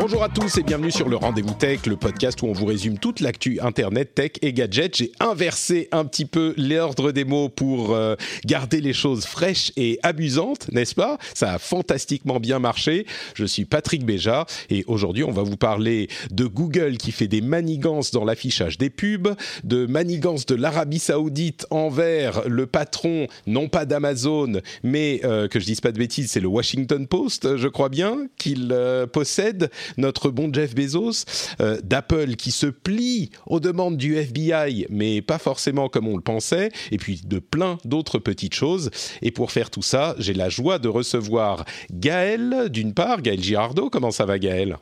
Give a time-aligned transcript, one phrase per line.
[0.00, 2.98] Bonjour à tous et bienvenue sur le Rendez-vous Tech, le podcast où on vous résume
[2.98, 4.96] toute l'actu Internet, Tech et gadgets.
[4.96, 8.14] J'ai inversé un petit peu l'ordre des mots pour euh,
[8.46, 11.18] garder les choses fraîches et amusantes, n'est-ce pas?
[11.34, 13.06] Ça a fantastiquement bien marché.
[13.34, 17.40] Je suis Patrick Béja et aujourd'hui on va vous parler de Google qui fait des
[17.40, 23.84] manigances dans l'affichage des pubs, de manigances de l'Arabie Saoudite envers le patron, non pas
[23.84, 27.88] d'Amazon, mais euh, que je dise pas de bêtises, c'est le Washington Post, je crois
[27.88, 31.24] bien, qu'il euh, possède notre bon Jeff Bezos,
[31.60, 36.22] euh, d'Apple qui se plie aux demandes du FBI, mais pas forcément comme on le
[36.22, 38.90] pensait, et puis de plein d'autres petites choses.
[39.22, 43.90] Et pour faire tout ça, j'ai la joie de recevoir Gaël, d'une part, Gaël Girardot.
[43.90, 44.78] Comment ça va Gaël?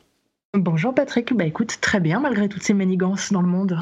[0.53, 3.77] Bonjour Patrick, bah écoute, très bien malgré toutes ces manigances dans le monde.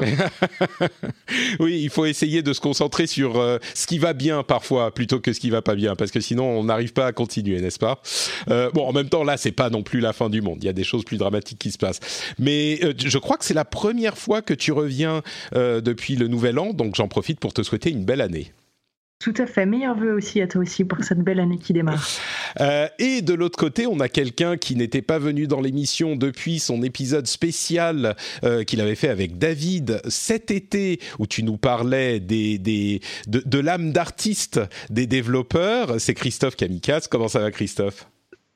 [1.60, 5.20] oui, il faut essayer de se concentrer sur euh, ce qui va bien parfois plutôt
[5.20, 7.78] que ce qui va pas bien, parce que sinon on n'arrive pas à continuer, n'est-ce
[7.78, 8.02] pas?
[8.50, 10.58] Euh, Bon, en même temps, là, c'est pas non plus la fin du monde.
[10.60, 12.00] Il y a des choses plus dramatiques qui se passent.
[12.38, 15.22] Mais euh, je crois que c'est la première fois que tu reviens
[15.54, 18.52] depuis le Nouvel An, donc j'en profite pour te souhaiter une belle année.
[19.18, 19.64] Tout à fait.
[19.64, 22.06] Meilleurs vœux aussi à toi aussi pour cette belle année qui démarre.
[22.60, 26.58] Euh, et de l'autre côté, on a quelqu'un qui n'était pas venu dans l'émission depuis
[26.58, 32.18] son épisode spécial euh, qu'il avait fait avec David cet été, où tu nous parlais
[32.18, 36.00] des, de, de l'âme d'artiste des développeurs.
[36.00, 37.08] C'est Christophe Kamikaze.
[37.08, 38.06] Comment ça va, Christophe?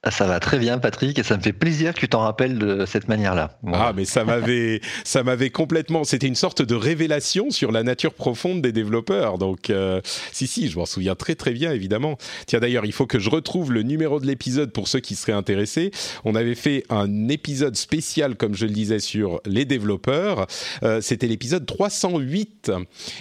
[0.09, 2.87] Ça va très bien, Patrick, et ça me fait plaisir que tu t'en rappelles de
[2.87, 3.59] cette manière-là.
[3.71, 6.05] Ah, mais ça m'avait, ça m'avait complètement.
[6.05, 9.37] C'était une sorte de révélation sur la nature profonde des développeurs.
[9.37, 10.01] Donc, euh,
[10.33, 12.17] si, si, je m'en souviens très, très bien, évidemment.
[12.47, 15.33] Tiens, d'ailleurs, il faut que je retrouve le numéro de l'épisode pour ceux qui seraient
[15.33, 15.91] intéressés.
[16.25, 20.47] On avait fait un épisode spécial, comme je le disais, sur les développeurs.
[20.83, 22.73] Euh, c'était l'épisode 308.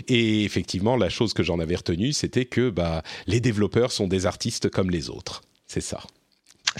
[0.07, 4.25] Et effectivement, la chose que j'en avais retenue, c'était que bah, les développeurs sont des
[4.25, 5.41] artistes comme les autres.
[5.67, 5.99] C'est ça.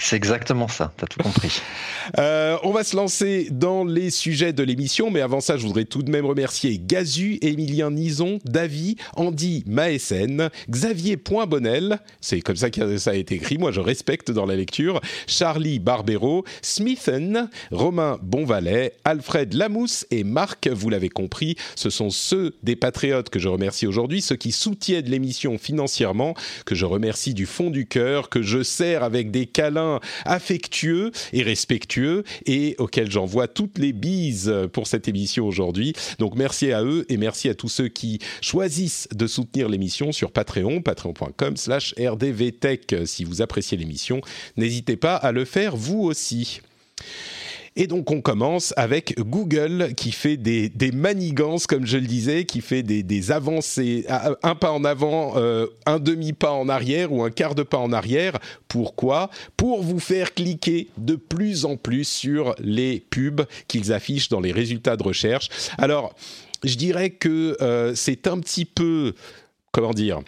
[0.00, 1.60] C'est exactement ça, tu as tout compris.
[2.18, 5.84] Euh, on va se lancer dans les sujets de l'émission, mais avant ça, je voudrais
[5.84, 12.70] tout de même remercier Gazu, Émilien Nison, Davy, Andy Maessen, Xavier Poinbonnel, c'est comme ça
[12.70, 18.18] que ça a été écrit, moi je respecte dans la lecture, Charlie Barbero, Smithen, Romain
[18.22, 23.48] Bonvalet, Alfred Lamousse et Marc, vous l'avez compris, ce sont ceux des patriotes que je
[23.48, 26.34] remercie aujourd'hui, ceux qui soutiennent l'émission financièrement,
[26.64, 29.89] que je remercie du fond du cœur, que je sers avec des câlins
[30.24, 35.94] affectueux et respectueux et auquel j'envoie toutes les bises pour cette émission aujourd'hui.
[36.18, 40.32] Donc merci à eux et merci à tous ceux qui choisissent de soutenir l'émission sur
[40.32, 42.94] Patreon, patreon.com slash rdvtech.
[43.06, 44.20] Si vous appréciez l'émission,
[44.56, 46.60] n'hésitez pas à le faire vous aussi.
[47.76, 52.60] Et donc on commence avec Google qui fait des, manigances, comme je le disais, qui
[52.60, 54.06] fait des, avancées,
[54.42, 57.92] un pas en avant, euh, un demi-pas en arrière ou un quart de pas en
[57.92, 58.38] arrière.
[58.68, 59.30] Pourquoi?
[59.56, 64.52] Pour vous faire cliquer de plus en plus sur les pubs qu'ils affichent dans les
[64.52, 65.48] résultats de recherche.
[65.78, 66.14] Alors,
[66.64, 69.14] je dirais que euh, c'est un petit peu,
[69.72, 70.20] comment dire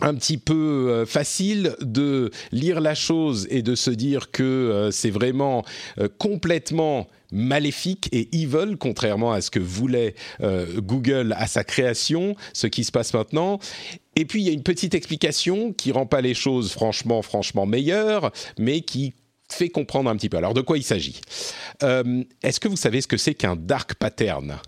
[0.00, 4.90] un petit peu euh, facile de lire la chose et de se dire que euh,
[4.90, 5.64] c'est vraiment
[5.98, 10.16] euh, complètement maléfique et evil, contrairement à ce que voulait
[10.78, 13.60] Google à sa création, ce qui se passe maintenant.
[14.16, 17.66] Et puis il y a une petite explication qui rend pas les choses franchement, franchement
[17.66, 19.14] meilleures, mais qui
[19.48, 20.38] fait comprendre un petit peu.
[20.38, 21.20] Alors de quoi il s'agit?
[21.80, 24.58] Est-ce que vous savez ce que c'est qu'un dark pattern?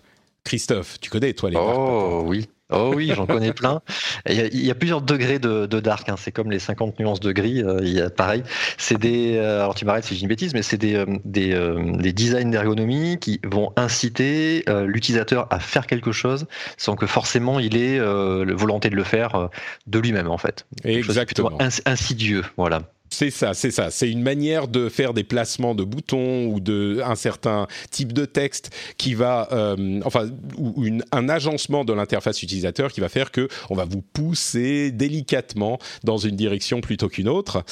[0.45, 2.47] Christophe, tu connais toi les dark Oh oui.
[2.73, 3.81] Oh oui, j'en connais plein.
[4.27, 6.09] Il y, a, plusieurs degrés de, dark.
[6.09, 6.15] Hein.
[6.17, 7.61] C'est comme les 50 nuances de gris.
[7.61, 8.43] Euh, il y a pareil.
[8.77, 9.37] C'est des.
[9.37, 11.53] Euh, alors tu m'arrêtes si je dis une bêtise, mais c'est des, euh, des,
[11.99, 16.45] des, designs d'ergonomie qui vont inciter l'utilisateur à faire quelque chose
[16.77, 19.49] sans que forcément il ait la volonté de le faire
[19.87, 20.65] de lui-même en fait.
[20.83, 21.57] Exactement.
[21.85, 22.83] Insidieux, voilà.
[23.13, 23.91] C'est ça, c'est ça.
[23.91, 28.25] C'est une manière de faire des placements de boutons ou de un certain type de
[28.25, 33.47] texte qui va, euh, enfin, ou un agencement de l'interface utilisateur qui va faire que
[33.69, 37.63] on va vous pousser délicatement dans une direction plutôt qu'une autre.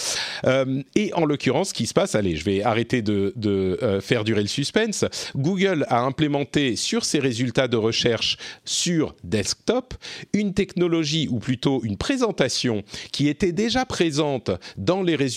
[0.46, 4.00] Euh, et en l'occurrence, ce qui se passe, allez, je vais arrêter de, de euh,
[4.00, 5.06] faire durer le suspense.
[5.36, 9.96] Google a implémenté sur ses résultats de recherche sur desktop
[10.34, 15.31] une technologie ou plutôt une présentation qui était déjà présente dans les résultats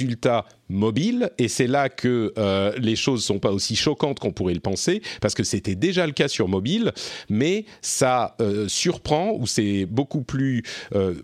[0.68, 4.60] mobiles, et c'est là que euh, les choses sont pas aussi choquantes qu'on pourrait le
[4.60, 6.92] penser, parce que c'était déjà le cas sur mobile,
[7.28, 10.62] mais ça euh, surprend, ou c'est beaucoup plus
[10.94, 11.14] euh,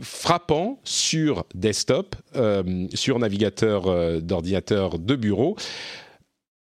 [0.00, 2.16] frappant sur desktop,
[2.92, 5.56] sur navigateur d'ordinateur de bureau,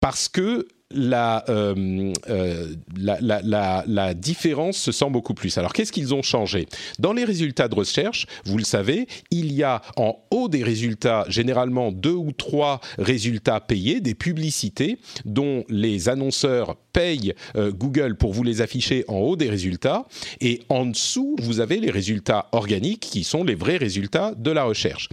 [0.01, 0.67] parce que
[0.97, 5.59] euh, euh, la, la, la, la, différence se sent beaucoup plus.
[5.59, 6.67] Alors qu'est-ce qu'ils ont changé?
[6.99, 11.27] Dans les résultats de recherche, vous le savez, il y a en haut des résultats
[11.29, 18.33] généralement deux ou trois résultats payés, des publicités dont les annonceurs payent euh, Google pour
[18.33, 20.07] vous les afficher en haut des résultats.
[20.41, 24.65] Et en dessous, vous avez les résultats organiques qui sont les vrais résultats de la
[24.65, 25.11] recherche.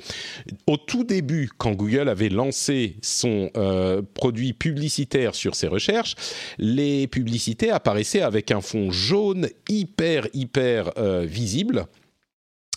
[0.67, 3.51] Au tout début, quand Google avait lancé son
[4.13, 6.15] produit publicitaire sur recherches,
[6.57, 11.85] les publicités apparaissaient avec un fond jaune hyper, hyper euh, visible.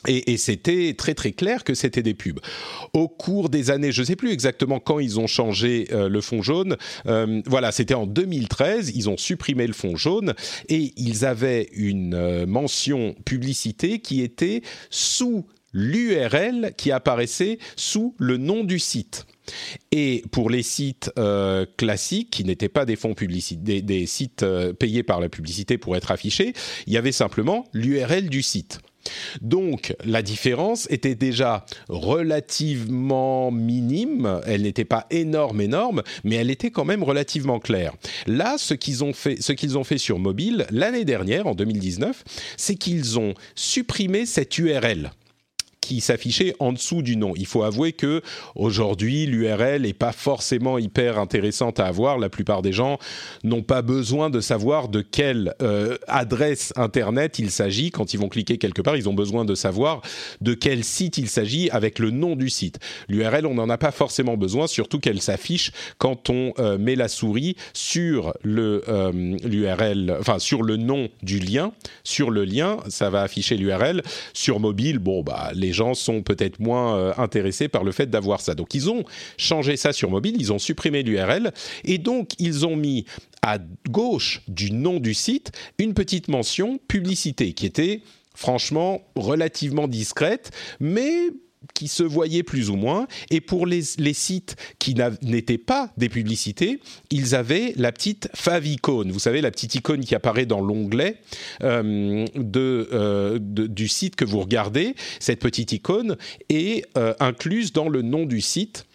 [0.06, 2.38] Et, c'était très très clair que c'était des pubs.
[2.92, 6.20] Au cours des années, je ne sais plus exactement quand ils ont changé euh, le
[6.20, 6.76] fond jaune.
[7.06, 8.92] Euh, voilà, c'était en 2013.
[8.94, 10.34] Ils ont supprimé le fond jaune
[10.68, 18.64] et ils avaient une mention publicité qui était sous l'URL qui apparaissait sous le nom
[18.64, 19.26] du site.
[19.92, 25.02] Et pour les sites euh, classiques, qui n'étaient pas des fonds des, sites euh, payés
[25.02, 26.52] par la publicité pour être affichés,
[26.86, 28.80] il y avait simplement l'URL du site.
[29.40, 36.70] Donc la différence était déjà relativement minime, elle n'était pas énorme énorme, mais elle était
[36.70, 37.94] quand même relativement claire.
[38.26, 42.24] Là, ce qu'ils ont fait, ce qu'ils ont fait sur mobile l'année dernière, en 2019,
[42.56, 45.10] c'est qu'ils ont supprimé cette URL
[45.88, 47.32] qui s'affichait en dessous du nom.
[47.34, 48.20] Il faut avouer que
[48.54, 52.18] aujourd'hui, l'URL n'est pas forcément hyper intéressante à avoir.
[52.18, 52.98] La plupart des gens
[53.42, 58.28] n'ont pas besoin de savoir de quelle euh, adresse internet il s'agit quand ils vont
[58.28, 58.98] cliquer quelque part.
[58.98, 60.02] Ils ont besoin de savoir
[60.42, 62.78] de quel site il s'agit avec le nom du site.
[63.08, 67.08] L'URL, on n'en a pas forcément besoin, surtout qu'elle s'affiche quand on euh, met la
[67.08, 71.72] souris sur le euh, enfin sur le nom du lien.
[72.04, 74.02] Sur le lien, ça va afficher l'URL.
[74.34, 78.40] Sur mobile, bon bah les gens sont peut-être moins euh, intéressés par le fait d'avoir
[78.40, 78.54] ça.
[78.54, 79.04] Donc ils ont
[79.36, 81.52] changé ça sur mobile, ils ont supprimé l'URL
[81.84, 83.04] et donc ils ont mis
[83.42, 83.58] à
[83.88, 88.02] gauche du nom du site une petite mention publicité qui était
[88.34, 91.30] franchement relativement discrète, mais
[91.74, 93.06] qui se voyaient plus ou moins.
[93.30, 93.82] Et pour les,
[94.12, 99.04] sites qui n'étaient pas des publicités, ils avaient la petite favicon.
[99.08, 101.18] Vous savez, la petite icône qui apparaît dans l'onglet
[101.62, 102.26] euh,
[102.56, 104.94] euh, de, du site que vous regardez.
[105.20, 106.16] Cette petite icône
[106.48, 108.87] est euh, incluse dans le nom du site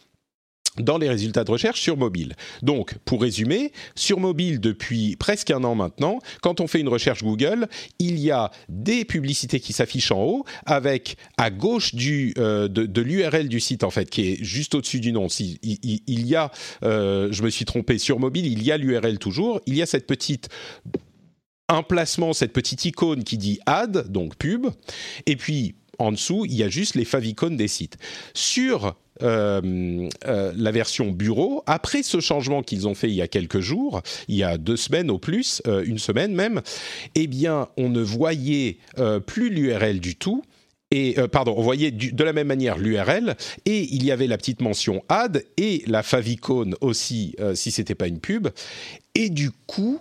[0.77, 2.35] dans les résultats de recherche sur mobile.
[2.61, 7.23] Donc, pour résumer, sur mobile depuis presque un an maintenant, quand on fait une recherche
[7.23, 7.67] Google,
[7.99, 11.91] il y a des publicités qui s'affichent en haut, avec à gauche
[12.37, 15.29] euh, de, l'URL du site en fait, qui est juste au-dessus du nom.
[15.29, 16.51] Si, il, y a,
[16.83, 19.85] euh, je me suis trompé, sur mobile, il y a l'URL toujours, il y a
[19.85, 20.49] cette petite
[21.69, 24.67] emplacement, cette petite icône qui dit ad, donc pub,
[25.25, 27.97] et puis en dessous, il y a juste les favicons des sites.
[28.33, 33.27] Sur euh, euh, la version bureau, après ce changement qu'ils ont fait il y a
[33.27, 36.61] quelques jours, il y a deux semaines au plus, euh, une semaine même,
[37.15, 38.77] eh bien, on ne voyait
[39.25, 40.43] plus l'URL du tout.
[40.91, 44.61] Et, pardon, on voyait de la même manière l'URL et il y avait la petite
[44.61, 48.49] mention ad et la favicon aussi si c'était pas une pub.
[49.15, 49.99] Et du coup,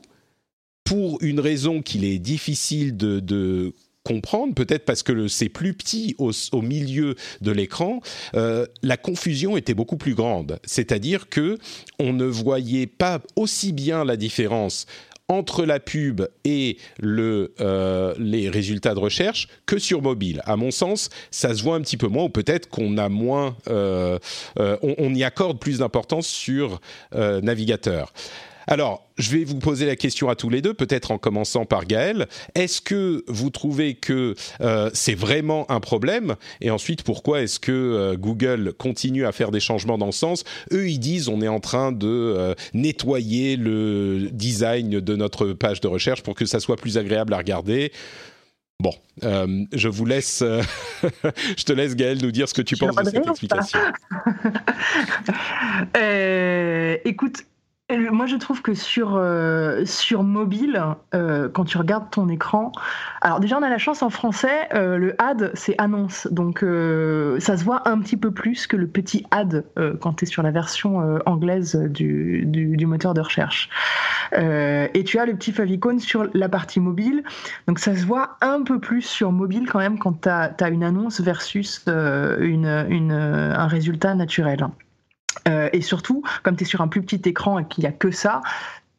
[0.85, 3.73] pour une raison qu'il est difficile de, de
[4.04, 8.00] comprendre, peut-être parce que c'est plus petit au, milieu de l'écran,
[8.35, 10.59] euh, la confusion était beaucoup plus grande.
[10.64, 11.59] C'est-à-dire que
[11.99, 14.87] on ne voyait pas aussi bien la différence
[15.28, 20.42] entre la pub et euh, les résultats de recherche que sur mobile.
[20.44, 23.56] À mon sens, ça se voit un petit peu moins, ou peut-être qu'on a moins,
[23.68, 24.18] euh,
[24.59, 26.80] on, y accorde plus d'importance sur
[27.12, 28.12] navigateur.
[28.66, 31.85] Alors, je vais vous poser la question à tous les deux, peut-être en commençant par
[31.85, 32.28] Gaël.
[32.54, 36.37] Est-ce que vous trouvez que euh, c'est vraiment un problème?
[36.61, 40.45] Et ensuite, pourquoi est-ce que euh, Google continue à faire des changements dans ce sens?
[40.73, 45.81] Eux, ils disent on est en train de euh, nettoyer le design de notre page
[45.81, 47.92] de recherche pour que ça soit plus agréable à regarder.
[48.81, 50.42] Bon, je vous laisse,
[51.02, 53.78] je te laisse Gaël nous dire ce que tu penses de cette explication.
[57.04, 57.45] écoute,
[57.99, 60.82] moi, je trouve que sur, euh, sur mobile,
[61.14, 62.72] euh, quand tu regardes ton écran,
[63.20, 66.26] alors déjà, on a la chance en français, euh, le ad, c'est annonce.
[66.30, 69.64] Donc, ça se voit un petit peu plus que le petit ad
[70.00, 73.68] quand tu es sur la version anglaise du, du, moteur de recherche.
[74.32, 77.22] et tu as le petit favicon sur la partie mobile.
[77.66, 80.68] Donc, ça se voit un peu plus sur mobile quand même quand tu as, as,
[80.68, 84.66] une annonce versus une, une, un résultat naturel.
[85.48, 87.92] Euh, et surtout, comme tu es sur un plus petit écran et qu'il n'y a
[87.92, 88.42] que ça,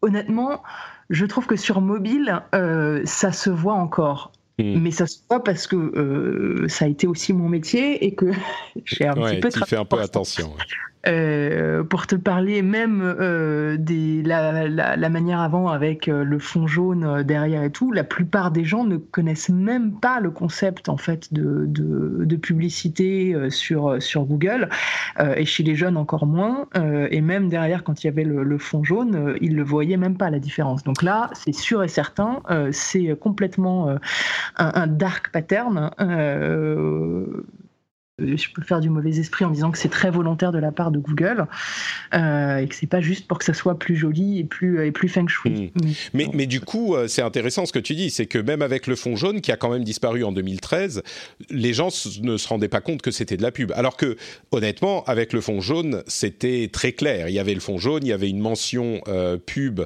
[0.02, 0.64] honnêtement,
[1.10, 4.32] je trouve que sur mobile, euh, ça se voit encore.
[4.60, 4.80] Hmm.
[4.80, 8.32] Mais ça se voit parce que euh, ça a été aussi mon métier et que
[8.86, 9.50] j'ai un petit peu.
[9.50, 10.54] Tu fais un peu attention.
[11.06, 17.24] Euh, pour te parler même euh, de la, manière avant avec euh, le fond jaune
[17.24, 21.34] derrière et tout, la plupart des gens ne connaissent même pas le concept en fait
[21.34, 24.70] de, de, publicité sur, sur Google
[25.38, 26.68] et chez les jeunes encore moins.
[27.10, 30.30] et même derrière, quand il y avait le, fond jaune, ils le voyaient même pas
[30.30, 30.84] la différence.
[30.84, 32.42] Donc là, c'est sûr et certain,
[32.72, 34.00] c'est complètement un,
[34.58, 37.26] un, dark pattern euh,
[38.20, 40.92] je peux faire du mauvais esprit en disant que c'est très volontaire de la part
[40.92, 41.48] de Google
[42.14, 44.92] euh, et que c'est pas juste pour que ça soit plus joli et plus et
[44.92, 45.72] plus feng shui.
[45.74, 45.92] Hmm.
[46.14, 48.86] Mais, mais du coup, euh, c'est intéressant ce que tu dis, c'est que même avec
[48.86, 51.02] le fond jaune qui a quand même disparu en 2013,
[51.50, 51.90] les gens
[52.22, 53.72] ne se rendaient pas compte que c'était de la pub.
[53.76, 54.16] Alors que
[54.52, 57.30] honnêtement, avec le fond jaune, c'était très clair.
[57.30, 59.02] Il y avait le fond jaune, il y avait une mention
[59.46, 59.82] pub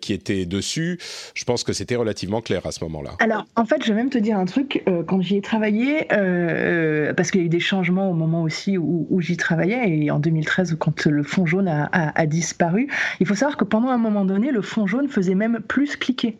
[0.00, 0.98] qui était dessus.
[1.34, 3.10] Je pense que c'était relativement clair à ce moment-là.
[3.18, 4.82] Alors en fait, je vais même te dire un truc.
[5.06, 9.20] quand j'y ai travaillé, parce qu'il y a eu des changements au moment aussi où,
[9.20, 12.88] j'y travaillais et en 2013 quand le fond jaune a, disparu.
[13.20, 16.38] Il faut savoir que pendant un moment donné, le fond jaune faisait même plus cliquer.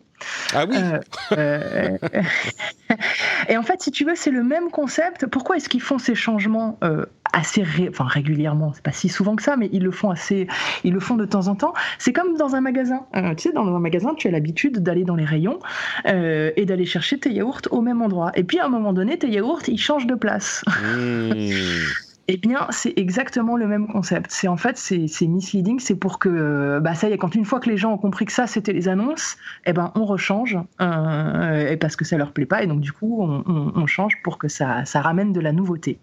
[0.53, 0.75] Ah oui.
[0.77, 0.99] Euh,
[1.37, 1.97] euh,
[3.49, 5.25] et en fait, si tu veux, c'est le même concept.
[5.27, 8.71] Pourquoi est-ce qu'ils font ces changements euh, assez, enfin régulièrement?
[8.73, 10.47] C'est pas si souvent que ça, mais ils le font assez,
[10.83, 11.73] ils le font de temps en temps.
[11.99, 13.05] C'est comme dans un magasin.
[13.37, 15.59] tu sais, dans un magasin, tu as l'habitude d'aller dans les rayons
[16.05, 18.31] et d'aller chercher tes yaourts au même endroit.
[18.35, 20.63] Et puis à un moment donné, tes yaourts, ils changent de place.
[20.67, 21.31] Mmh.
[22.27, 24.27] Eh bien, c'est exactement le même concept.
[24.29, 27.45] C'est en fait, c'est misleading, c'est pour que, euh, bah ça y est, quand une
[27.45, 30.57] fois que les gens ont compris que ça, c'était les annonces, eh ben, on rechange,
[30.81, 34.37] euh, et parce que ça leur plaît pas, et donc du coup, on, change pour
[34.37, 35.97] que ça, ça ramène de la nouveauté.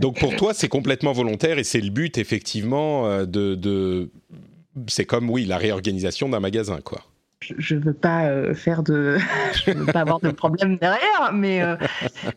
[0.00, 4.10] Donc pour toi, c'est complètement volontaire, et c'est le but, effectivement, euh, de, de...
[4.88, 7.02] c'est comme, oui, la réorganisation d'un magasin, quoi
[7.58, 9.18] je veux pas faire de,
[9.66, 11.60] je veux pas avoir de problème derrière, mais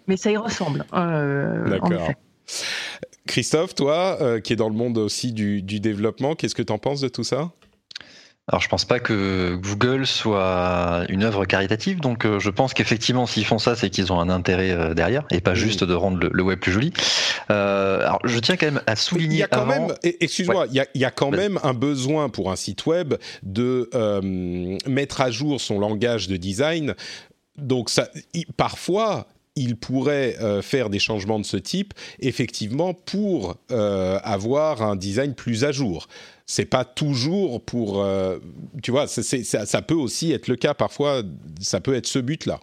[0.08, 0.84] mais ça y ressemble.
[0.92, 2.10] D'accord.
[3.28, 6.78] Christophe, toi, euh, qui est dans le monde aussi du, développement, qu'est-ce que tu en
[6.78, 7.52] penses de tout ça?
[8.48, 13.26] Alors je pense pas que Google soit une œuvre caritative, donc euh, je pense qu'effectivement
[13.26, 16.30] s'ils font ça, c'est qu'ils ont un intérêt euh, derrière et pas juste de rendre
[16.32, 16.94] le, web plus joli.
[17.50, 19.38] alors je tiens quand même à souligner.
[19.38, 22.56] Il y a quand même, excuse-moi, il, y a, quand même un besoin pour un
[22.56, 23.90] site web de
[24.88, 26.94] mettre à jour son langage de design.
[27.58, 28.10] Donc ça,
[28.58, 34.96] parfois, il pourrait euh, faire des changements de ce type, effectivement, pour euh, avoir un
[34.96, 36.08] design plus à jour.
[36.46, 38.38] C'est pas toujours pour, euh,
[38.84, 41.24] tu vois, ça, peut aussi être le cas parfois.
[41.60, 42.60] Ça peut être ce but-là.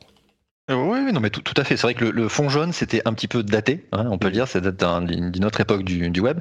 [0.72, 1.76] Euh, oui, non, mais tout, à fait.
[1.76, 4.32] C'est vrai que le, fond jaune, c'était un petit peu daté, hein, on peut le
[4.32, 6.40] dire, c'est d'une autre époque du, web.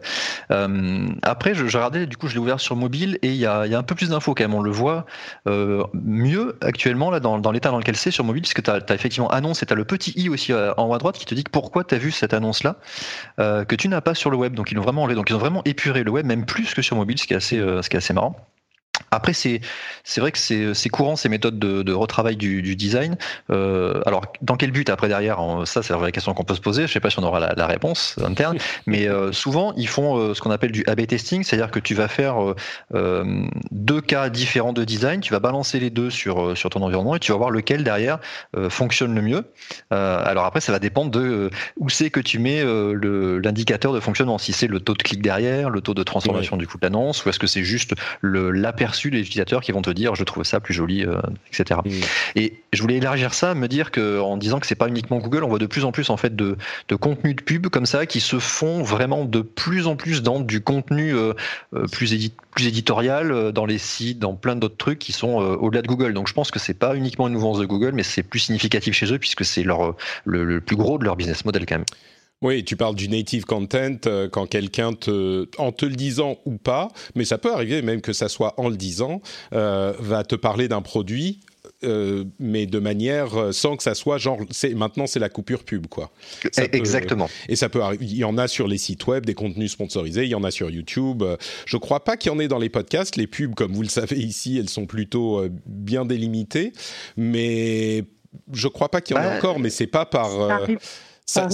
[0.52, 3.62] Euh, après, je, regardais, du coup, je l'ai ouvert sur mobile et il y a,
[3.62, 4.54] un peu plus d'infos quand même.
[4.54, 5.06] On le voit
[5.48, 9.30] euh, mieux actuellement là dans, l'état dans lequel c'est sur mobile, puisque tu as, effectivement
[9.30, 11.44] annonce et tu as le petit i aussi en haut à droite qui te dit
[11.50, 12.78] pourquoi tu as vu cette annonce-là
[13.38, 14.54] que tu n'as pas sur le web.
[14.56, 15.16] Donc ils l'ont vraiment enlevé.
[15.16, 17.38] Donc ils ont vraiment épuré le web, même plus que sur mobile, ce qui est
[17.38, 18.36] assez, ce qui est assez marrant.
[19.14, 19.60] Après, c'est
[20.18, 23.18] vrai que c'est courant ces méthodes de, de retravail du, du design.
[23.50, 26.62] Euh, alors, dans quel but après derrière Ça, c'est la vraie question qu'on peut se
[26.62, 26.88] poser.
[26.88, 30.18] Je sais pas si on aura la, la réponse interne, mais euh, souvent ils font
[30.18, 32.38] euh, ce qu'on appelle du A/B testing, c'est-à-dire que tu vas faire
[33.72, 37.20] deux cas différents de design, tu vas balancer les deux sur sur ton environnement et
[37.20, 38.20] tu vas voir lequel derrière
[38.70, 39.44] fonctionne le mieux.
[39.90, 44.38] alors après, ça va dépendre de où c'est que tu mets l'indicateur de fonctionnement.
[44.38, 47.26] Si c'est le taux de clic derrière, le taux de transformation du coup de l'annonce,
[47.26, 50.60] ou est-ce que c'est juste l'aperçu les utilisateurs qui vont te dire je trouve ça
[50.60, 51.20] plus joli, euh,
[51.52, 51.80] etc.
[51.84, 51.90] Mm.
[52.36, 55.44] Et je voulais élargir ça, me dire que en disant que c'est pas uniquement Google,
[55.44, 58.06] on voit de plus en plus en fait de, de contenus de pub comme ça
[58.06, 61.34] qui se font vraiment de plus en plus dans du contenu euh,
[61.74, 65.88] euh, plus, plus éditorial dans les sites, dans plein d'autres trucs qui sont au-delà de
[65.88, 66.14] Google.
[66.14, 68.94] Donc je pense que c'est pas uniquement une mouvance de Google, mais c'est plus significatif
[68.94, 71.86] chez eux puisque c'est leur le plus gros de leur business model quand même.
[72.42, 76.58] Oui, tu parles du native content euh, quand quelqu'un te, en te le disant ou
[76.58, 79.22] pas, mais ça peut arriver même que ça soit en le disant,
[79.54, 81.42] euh, va te parler d'un produit
[82.40, 84.40] mais de manière sans que ça soit genre,
[84.76, 86.12] maintenant c'est la coupure pub, quoi.
[86.72, 87.28] Exactement.
[87.50, 88.06] et ça peut arriver.
[88.06, 90.52] Il y en a sur les sites web des contenus sponsorisés, il y en a
[90.52, 91.24] sur YouTube.
[91.66, 93.16] Je crois pas qu'il y en ait dans les podcasts.
[93.16, 96.72] Les pubs, comme vous le savez ici, elles sont plutôt bien délimitées,
[97.18, 98.06] mais
[98.54, 100.30] je crois pas qu'il y en ait bah, encore, mais c'est pas par.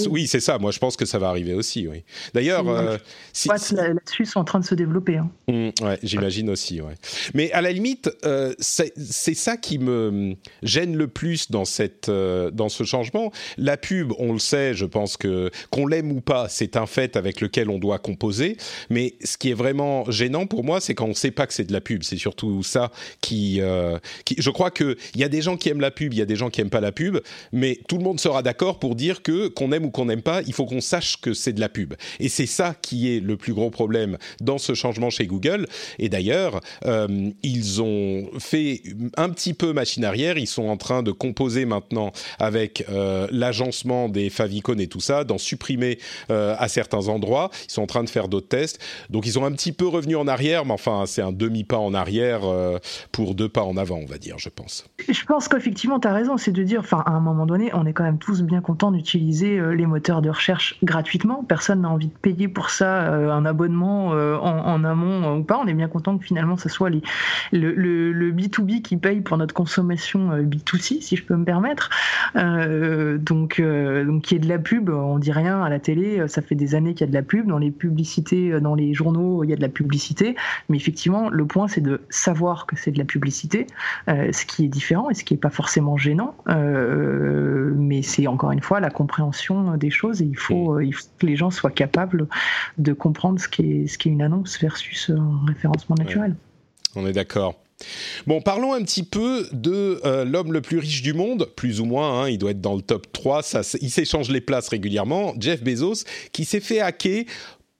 [0.09, 0.57] Oui, c'est ça.
[0.57, 1.87] Moi, je pense que ça va arriver aussi.
[1.87, 2.03] Oui.
[2.33, 2.97] D'ailleurs, euh,
[3.33, 5.17] si, là-dessus sont en train de se développer.
[5.17, 5.29] Hein.
[5.47, 6.81] Mmh, ouais, j'imagine aussi.
[6.81, 6.95] Ouais.
[7.33, 12.51] Mais à la limite, euh, c'est ça qui me gêne le plus dans cette euh,
[12.51, 13.31] dans ce changement.
[13.57, 14.73] La pub, on le sait.
[14.73, 18.57] Je pense que qu'on l'aime ou pas, c'est un fait avec lequel on doit composer.
[18.89, 21.53] Mais ce qui est vraiment gênant pour moi, c'est quand on ne sait pas que
[21.53, 22.03] c'est de la pub.
[22.03, 22.91] C'est surtout ça
[23.21, 23.61] qui,
[24.25, 24.35] qui.
[24.37, 26.25] Je crois que il y a des gens qui aiment la pub, il y a
[26.25, 27.19] des gens qui aiment pas la pub,
[27.51, 30.41] mais tout le monde sera d'accord pour dire que qu'on aime ou qu'on n'aime pas,
[30.47, 31.93] il faut qu'on sache que c'est de la pub.
[32.19, 35.67] Et c'est ça qui est le plus gros problème dans ce changement chez Google.
[35.99, 38.81] Et d'ailleurs, euh, ils ont fait
[39.17, 40.37] un petit peu machine arrière.
[40.37, 45.23] Ils sont en train de composer maintenant avec euh, l'agencement des favicon et tout ça,
[45.23, 45.99] d'en supprimer
[46.31, 47.49] euh, à certains endroits.
[47.67, 48.79] Ils sont en train de faire d'autres tests.
[49.09, 51.93] Donc ils ont un petit peu revenu en arrière, mais enfin c'est un demi-pas en
[51.93, 52.41] arrière
[53.11, 54.85] pour deux pas en avant, on va dire, je pense.
[55.07, 57.85] Je pense qu'effectivement, tu as raison, c'est de dire, enfin à un moment donné, on
[57.85, 61.43] est quand même tous bien contents d'utiliser euh, les moteurs de recherche gratuitement.
[61.43, 65.59] Personne n'a envie de payer pour ça euh, un abonnement euh, en, amont ou pas.
[65.61, 70.37] On est bien content que finalement ce soit le, B2B qui paye pour notre consommation
[70.37, 71.89] B2C, si je peux me permettre.
[72.35, 76.27] donc, donc, il y ait de la pub, on dit rien à la télé.
[76.27, 77.47] Ça fait des années qu'il y a de la pub.
[77.47, 80.35] Dans les publicités, dans les journaux, il y a de la publicité.
[80.69, 83.67] Mais effectivement, le point, c'est de savoir que c'est de la publicité,
[84.07, 86.35] ce qui est différent et ce qui n'est pas forcément gênant.
[86.47, 89.36] mais c'est encore une fois la compréhension
[89.77, 90.21] des choses.
[90.21, 92.27] Et il faut, euh, il faut que les gens soient capables
[92.77, 96.35] de comprendre ce qu'est ce qui est une annonce versus un référencement naturel.
[96.95, 97.55] On est d'accord.
[98.25, 101.85] Bon, parlons un petit peu de euh, l'homme le plus riche du monde, plus ou
[101.85, 105.35] moins, hein, il doit être dans le top 3, ça, il s'échange les places régulièrement,
[105.39, 107.25] Jeff Bezos, qui s'est fait hacker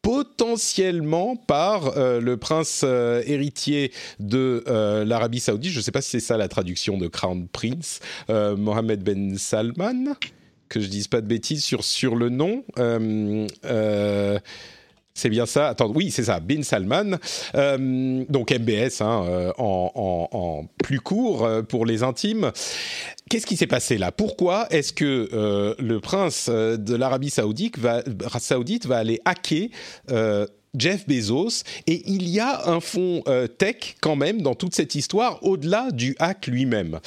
[0.04, 4.64] potentiellement par euh, le prince héritier de
[5.04, 5.72] l'Arabie Saoudite.
[5.72, 8.00] Je ne sais pas si c'est ça la traduction de Crown Prince,
[8.30, 10.14] Mohamed Ben Salman?
[10.70, 12.64] Que je dise pas de bêtises sur, sur le nom.
[12.78, 14.40] Euh, euh,
[15.14, 15.70] c'est bien ça.
[15.70, 16.40] Attends, oui, c'est ça.
[16.40, 17.18] Bin Salman,
[17.56, 22.52] euh, donc MBS hein, en, plus court pour les intimes.
[23.30, 24.12] Qu'est-ce qui s'est passé là?
[24.12, 28.04] Pourquoi est-ce que le prince de l'Arabie saoudite va
[28.92, 29.70] aller hacker
[30.78, 31.64] Jeff Bezos?
[31.88, 33.24] Et il y a un fond
[33.58, 37.00] tech quand même dans toute cette histoire au-delà du hack lui-même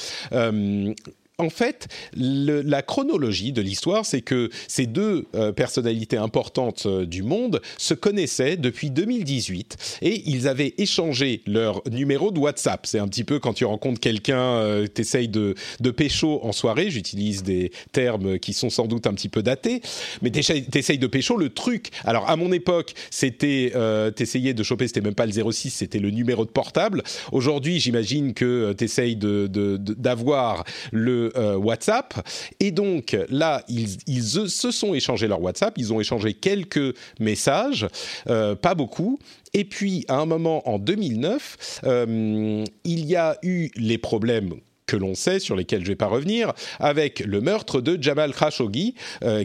[1.41, 7.23] en fait, la chronologie de l'histoire, c'est que ces deux euh, personnalités importantes euh, du
[7.23, 12.85] monde se connaissaient depuis 2018 et ils avaient échangé leur numéro de WhatsApp.
[12.85, 16.91] C'est un petit peu quand tu rencontres quelqu'un, euh, t'essayes de, de pécho en soirée,
[16.91, 19.81] j'utilise des termes qui sont sans doute un petit peu datés,
[20.21, 21.89] mais t'essayes de pécho le truc.
[22.03, 23.73] Alors à mon époque, c'était,
[24.15, 27.01] t'essayais de choper, c'était même pas le 06, c'était le numéro de portable.
[27.31, 32.13] Aujourd'hui, j'imagine que t'essayes de, d'avoir le euh, WhatsApp.
[32.59, 37.87] Et donc là, ils, se sont échangés leur WhatsApp, ils ont échangé quelques messages,
[38.29, 39.19] euh, pas beaucoup.
[39.53, 44.53] Et puis, à un moment, en 2009, euh, il y a eu les problèmes
[44.85, 48.33] que l'on sait, sur lesquels je ne vais pas revenir, avec le meurtre de Jamal
[48.33, 48.95] Khashoggi,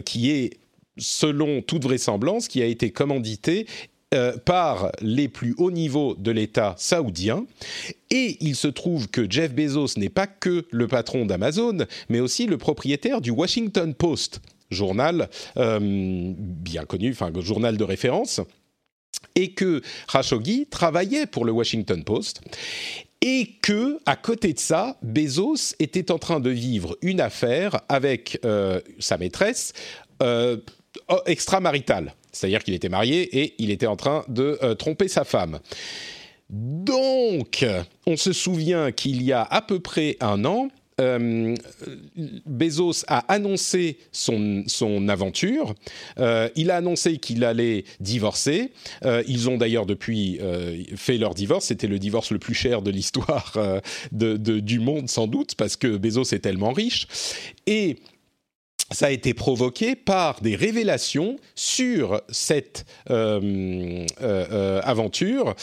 [0.03, 0.57] qui est
[0.97, 3.65] selon toute vraisemblance, qui a été commandité
[4.13, 7.45] euh, par les plus hauts niveaux de l'État saoudien.
[8.09, 12.45] Et il se trouve que Jeff Bezos n'est pas que le patron d'Amazon, mais aussi
[12.45, 14.39] le propriétaire du Washington Post,
[14.71, 18.39] journal euh, bien connu, enfin journal de référence
[19.35, 22.39] et que Khashoggi travaillait pour le Washington Post
[23.19, 28.39] et que à côté de ça, Bezos était en train de vivre une affaire avec
[28.45, 29.73] euh, sa maîtresse
[31.25, 32.13] extramaritale.
[32.31, 35.59] C'est-à-dire qu'il était marié et il était en train de euh, tromper sa femme.
[36.49, 37.65] Donc,
[38.05, 41.55] on se souvient qu'il y a à peu près un an, euh,
[42.47, 45.75] Bezos a annoncé son, son aventure.
[46.19, 48.71] Euh, il a annoncé qu'il allait divorcer.
[49.27, 50.39] ils ont d'ailleurs depuis
[50.95, 51.65] fait leur divorce.
[51.65, 53.53] C'était le divorce le plus cher de l'histoire
[54.11, 57.07] du monde, sans doute, parce que Bezos est tellement riche.
[57.67, 57.97] Et
[58.91, 65.55] ça a été provoqué par des révélations sur cette euh, euh, euh, aventure.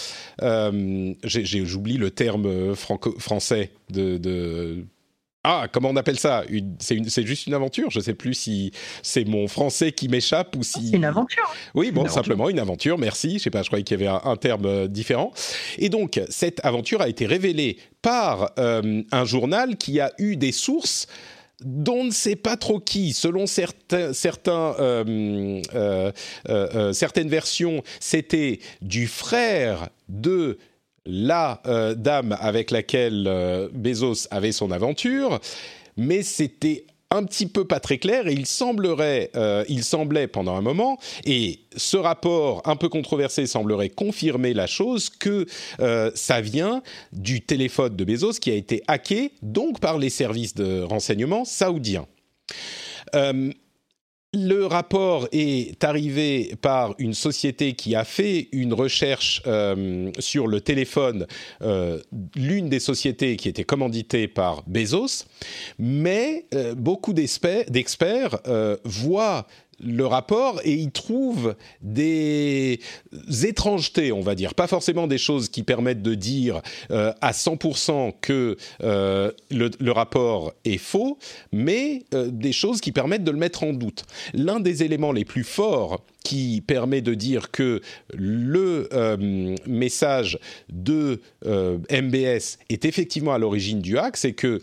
[1.22, 4.84] J'oublie le terme français de,
[5.46, 6.42] ah, comment on appelle ça?
[6.78, 7.90] C'est juste une aventure?
[7.90, 10.88] Je ne sais plus si c'est mon français qui m'échappe ou si.
[10.88, 11.44] C'est une aventure.
[11.74, 12.96] Oui, bon, simplement une aventure.
[12.96, 13.28] Merci.
[13.30, 13.62] Je ne sais pas.
[13.62, 15.32] Je croyais qu'il y avait un, terme différent.
[15.76, 20.52] Et donc, cette aventure a été révélée par euh, un journal qui a eu des
[20.52, 21.06] sources
[21.64, 23.12] dont on ne sait pas trop qui.
[23.12, 26.12] Selon certains, certains, euh,
[26.92, 30.58] certaines versions, c'était du frère de
[31.06, 35.40] la euh, dame avec laquelle euh, Bezos avait son aventure,
[35.96, 40.56] mais c'était un petit peu pas très clair et il semblerait, euh, il semblait pendant
[40.56, 45.46] un moment, et ce rapport un peu controversé semblerait confirmer la chose que
[46.14, 50.82] ça vient du téléphone de Bezos qui a été hacké donc par les services de
[50.82, 52.06] renseignement saoudiens.
[54.36, 60.60] Le rapport est arrivé par une société qui a fait une recherche euh, sur le
[60.60, 61.28] téléphone,
[61.62, 62.00] euh,
[62.34, 65.26] l'une des sociétés qui était commanditée par Bezos,
[65.78, 68.40] mais euh, beaucoup d'experts
[68.84, 69.46] voient
[69.80, 72.80] le rapport et il trouve des
[73.42, 74.54] étrangetés, on va dire.
[74.54, 76.60] Pas forcément des choses qui permettent de dire
[76.90, 81.18] euh, à 100% que euh, le, rapport est faux,
[81.52, 84.04] mais euh, des choses qui permettent de le mettre en doute.
[84.32, 87.82] L'un des éléments les plus forts qui permet de dire que
[88.14, 88.88] le
[89.66, 90.38] message
[90.70, 94.58] de MBS est effectivement à l'origine du hack, c'est que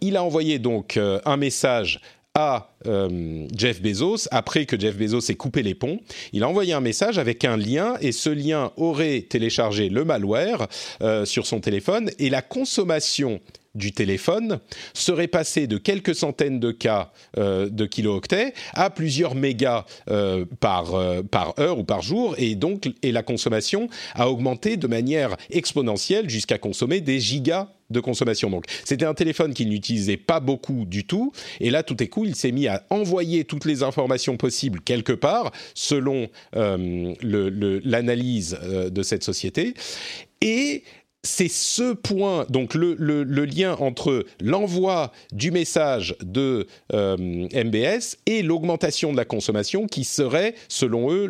[0.00, 2.00] il a envoyé donc un message
[2.36, 5.98] à euh, Jeff Bezos, après que Jeff Bezos ait coupé les ponts,
[6.34, 10.68] il a envoyé un message avec un lien et ce lien aurait téléchargé le malware
[11.00, 13.40] euh, sur son téléphone et la consommation
[13.76, 14.58] du téléphone
[14.94, 19.84] serait passée de quelques centaines de cas euh, de kilooctets à plusieurs mégas
[20.60, 20.94] par,
[21.30, 26.28] par heure ou par jour et donc et la consommation a augmenté de manière exponentielle
[26.28, 28.50] jusqu'à consommer des gigas de consommation.
[28.50, 31.32] Donc, c'était un téléphone qu'il n'utilisait pas beaucoup du tout.
[31.60, 35.12] Et là, tout est coup, il s'est mis à envoyer toutes les informations possibles quelque
[35.12, 37.14] part, selon euh,
[37.84, 39.74] l'analyse euh, de cette société.
[40.40, 40.82] Et
[41.26, 42.94] c'est ce point, donc le,
[43.44, 50.54] lien entre l'envoi du message de euh, MBS et l'augmentation de la consommation qui serait,
[50.68, 51.26] selon eux,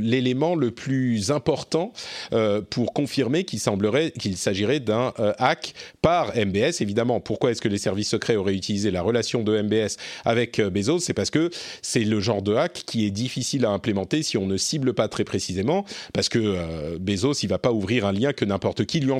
[0.00, 1.92] l'élément le, plus important
[2.32, 6.80] euh, pour confirmer qu'il semblerait qu'il s'agirait d'un euh, hack par MBS.
[6.80, 11.00] Évidemment, pourquoi est-ce que les services secrets auraient utilisé la relation de MBS avec Bezos?
[11.00, 11.50] C'est parce que
[11.82, 15.08] c'est le genre de hack qui est difficile à implémenter si on ne cible pas
[15.08, 19.12] très précisément, parce que Bezos, il va pas ouvrir un lien que n'importe qui lui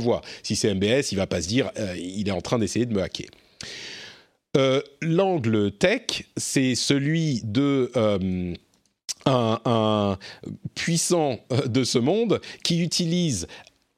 [0.43, 2.95] Si c'est MBS, il va pas se dire euh, il est en train d'essayer de
[2.95, 3.29] me hacker.
[4.57, 8.55] Euh, l'angle tech, c'est celui de euh,
[9.27, 10.19] un,
[10.75, 13.47] puissant de ce monde qui utilise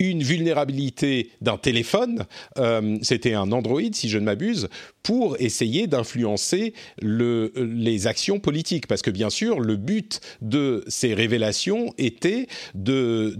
[0.00, 2.24] une vulnérabilité d'un téléphone,
[2.58, 4.68] euh, c'était un Android si je ne m'abuse,
[5.02, 8.86] pour essayer d'influencer les actions politiques.
[8.86, 13.36] Parce que bien sûr, le but de ces révélations était de,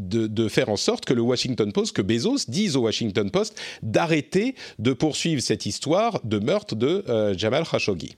[0.49, 4.92] faire en sorte que le Washington Post, que Bezos dise au Washington Post d'arrêter de
[4.92, 8.16] poursuivre cette histoire de meurtre de euh, Jamal Khashoggi.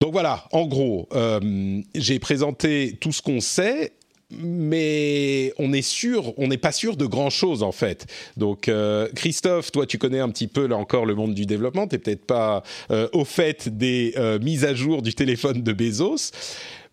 [0.00, 3.92] Donc voilà, en gros, euh, j'ai présenté tout ce qu'on sait
[4.42, 8.06] mais on est sûr, on n'est pas sûr de grand chose en fait.
[8.36, 11.86] Donc euh, Christophe, toi tu connais un petit peu là encore le monde du développement,
[11.86, 15.72] tu n'es peut-être pas euh, au fait des euh, mises à jour du téléphone de
[15.72, 16.32] Bezos.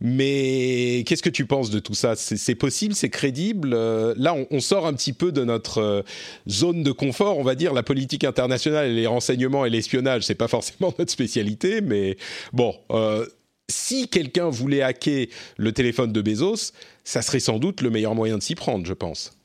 [0.04, 2.16] Mais qu'est-ce que tu penses de tout ça?
[2.16, 3.76] C'est possible, c'est crédible?
[4.18, 6.04] Là, on, sort un petit peu de notre
[6.50, 7.72] zone de confort, on va dire.
[7.72, 12.18] La politique internationale, et les renseignements et l'espionnage, c'est pas forcément notre spécialité, mais
[12.52, 12.74] bon,
[13.72, 18.38] si quelqu'un voulait hacker le téléphone de Bezos, ça serait sans doute le meilleur moyen
[18.38, 19.41] de s'y prendre, je pense.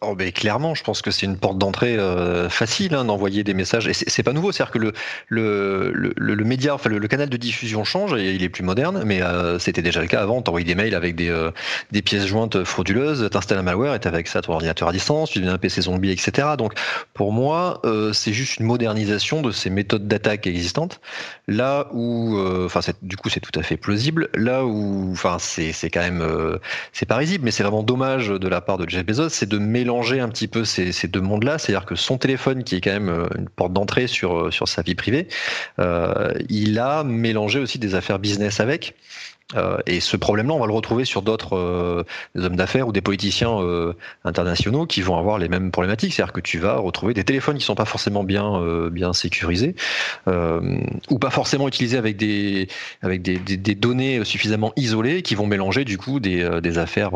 [0.00, 3.52] Oh ben clairement, je pense que c'est une porte d'entrée euh, facile hein, d'envoyer des
[3.52, 3.88] messages.
[3.88, 4.92] Et c'est pas nouveau, c'est-à-dire que le,
[5.26, 9.22] le, le, média, enfin le, canal de diffusion change et il est plus moderne, mais
[9.22, 10.40] euh, c'était déjà le cas avant.
[10.40, 11.50] T'envoyais des mails avec des, euh,
[11.90, 15.40] des pièces jointes frauduleuses, t'installes un malware et avec ça ton ordinateur à distance, tu
[15.40, 16.50] deviens un PC zombie, etc.
[16.56, 16.74] Donc
[17.12, 17.82] pour moi,
[18.12, 21.00] c'est juste une modernisation de ces méthodes d'attaque existantes.
[21.48, 24.28] Là où, enfin du coup c'est tout à fait plausible.
[24.34, 26.24] Là où, enfin c'est quand même,
[26.92, 29.58] c'est pas risible, mais c'est vraiment dommage de la part de Jeff Bezos, c'est de
[29.58, 32.92] mélanger mélanger un petit peu ces, deux mondes-là, c'est-à-dire que son téléphone, qui est quand
[32.92, 35.28] même euh, une porte d'entrée sur, euh, sur sa vie privée,
[35.78, 38.94] euh, il a mélangé aussi des affaires business avec.
[39.56, 42.04] Euh, et ce problème-là, on va le retrouver sur d'autres euh,
[42.36, 46.12] hommes d'affaires ou des politiciens euh, internationaux qui vont avoir les mêmes problématiques.
[46.12, 48.38] C'est-à-dire que tu vas retrouver des téléphones qui sont pas forcément bien
[48.90, 49.74] bien sécurisés
[50.26, 52.68] ou pas forcément utilisés avec des
[53.02, 57.12] avec des, des, données suffisamment isolées qui vont mélanger du coup des, des affaires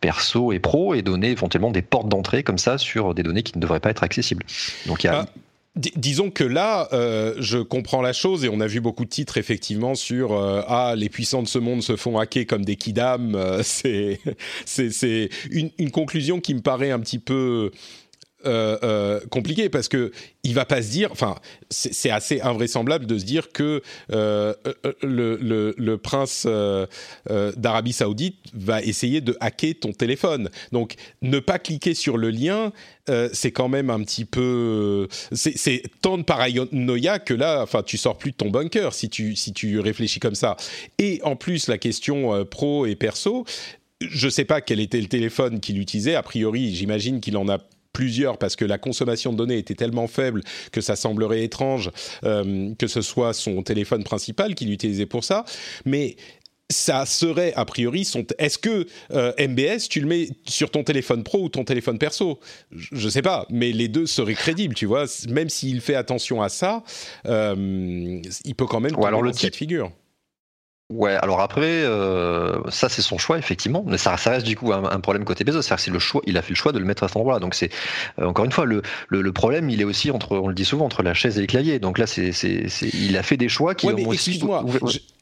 [0.00, 3.56] perso et pro et donner éventuellement des portes d'entrée comme ça sur des données qui
[3.56, 4.44] ne devraient pas être accessibles.
[4.86, 5.26] Donc il y a ah,
[5.78, 9.38] disons que là, euh, je comprends la chose et on a vu beaucoup de titres
[9.38, 13.34] effectivement sur euh, ah les puissants de ce monde se font hacker comme des kidam.
[13.34, 14.18] Euh, c'est
[15.50, 17.70] une, une, conclusion qui me paraît un petit peu
[18.46, 20.12] euh, euh, compliqué parce que
[20.44, 21.34] il va pas se dire, enfin,
[21.70, 24.54] c'est assez invraisemblable de se dire que euh,
[25.02, 26.46] le, le, prince
[27.26, 30.50] d'Arabie Saoudite va essayer de hacker ton téléphone.
[30.70, 32.72] Donc, ne pas cliquer sur le lien,
[33.32, 38.16] c'est quand même un petit peu, c'est tant de paranoïa que là, enfin, tu sors
[38.16, 40.56] plus de ton bunker si tu si tu réfléchis comme ça.
[40.98, 43.44] Et en plus, la question pro et perso.
[44.00, 46.14] Je sais pas quel était le téléphone qu'il utilisait.
[46.14, 47.58] A priori, j'imagine qu'il en a
[47.98, 51.90] plusieurs parce que la consommation de données était tellement faible que ça semblerait étrange
[52.22, 55.44] euh, que ce soit son téléphone principal qu'il utilisait pour ça.
[55.84, 56.14] Mais
[56.70, 58.24] ça serait a priori son.
[58.38, 62.38] Est-ce que euh, MBS, tu le mets sur ton téléphone pro ou ton téléphone perso?
[62.70, 65.06] Je ne sais pas, mais les deux seraient crédibles, tu vois.
[65.28, 66.84] Même s'il fait attention à ça,
[67.26, 68.96] euh, il peut quand même.
[68.96, 69.90] Ou alors le de figure.
[70.90, 74.72] Ouais, alors après, euh, ça c'est son choix effectivement, mais ça, ça reste du coup
[74.72, 76.86] un, problème côté Bezos, c'est-à-dire c'est le choix, il a fait le choix de le
[76.86, 77.40] mettre à cet endroit-là.
[77.40, 77.70] Donc c'est
[78.18, 80.86] euh, encore une fois le, le, problème, il est aussi entre, on le dit souvent,
[80.86, 81.78] entre la chaise et le clavier.
[81.78, 84.64] Donc là, c'est, c'est, il a fait des choix qui ouais, mais Excuse-moi,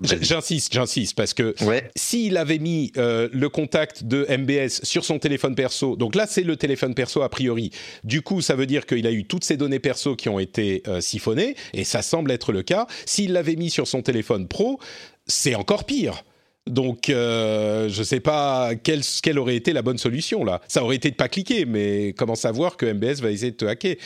[0.02, 1.90] j'insiste, j'insiste parce que ouais.
[1.96, 6.44] s'il avait mis euh, le contact de MBS sur son téléphone perso, donc là c'est
[6.44, 7.72] le téléphone perso a priori.
[8.04, 10.84] Du coup, ça veut dire qu'il a eu toutes ses données perso qui ont été
[11.00, 12.86] siphonnées, et ça semble être le cas.
[13.04, 14.78] S'il l'avait mis sur son téléphone pro
[15.26, 16.24] c'est encore pire.
[16.66, 20.60] Donc, euh, je ne sais pas quelle, aurait été la bonne solution là.
[20.66, 23.64] Ça aurait été de pas cliquer, mais comment savoir que MBS va essayer de te
[23.64, 23.96] hacker?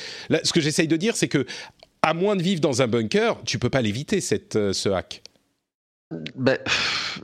[0.44, 1.46] Ce que j'essaye de dire, c'est que
[2.02, 5.22] à moins de vivre dans un bunker, tu peux pas l'éviter cette, euh, ce hack
[6.34, 6.58] ben,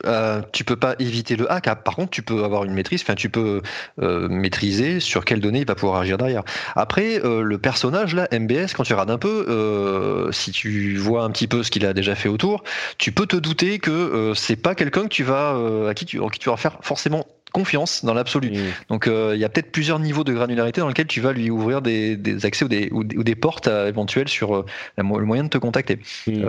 [0.05, 1.67] euh, tu peux pas éviter le hack.
[1.67, 3.03] Ah, par contre, tu peux avoir une maîtrise.
[3.03, 3.63] Enfin, tu peux
[4.01, 6.45] euh, maîtriser sur quelles données il va pouvoir agir derrière.
[6.77, 11.31] Après, euh, le personnage là, MBS, quand tu regardes un peu, si tu vois un
[11.31, 12.63] petit peu ce qu'il a déjà fait autour,
[12.99, 15.57] tu peux te douter que c'est pas quelqu'un que tu vas
[15.89, 18.51] à qui tu, qui tu vas faire forcément confiance dans l'absolu.
[18.51, 18.73] Mmh.
[18.91, 21.49] Donc euh, il y a peut-être plusieurs niveaux de granularité dans lesquels tu vas lui
[21.49, 24.67] ouvrir des, accès ou des, ou des, portes euh, éventuelles sur euh,
[24.99, 25.99] le moyen de te contacter.
[26.27, 26.43] Mmh.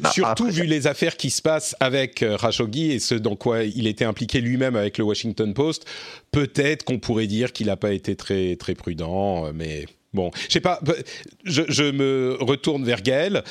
[0.00, 3.86] Bah, surtout vu les affaires qui se passent avec Khashoggi et ce dans quoi il
[3.86, 5.84] était impliqué lui-même avec le Washington Post,
[6.30, 10.60] peut-être qu'on pourrait dire qu'il n'a pas été très très prudent, mais bon, je sais
[10.60, 10.80] pas.
[11.44, 13.42] Je, je, me retourne vers Gaël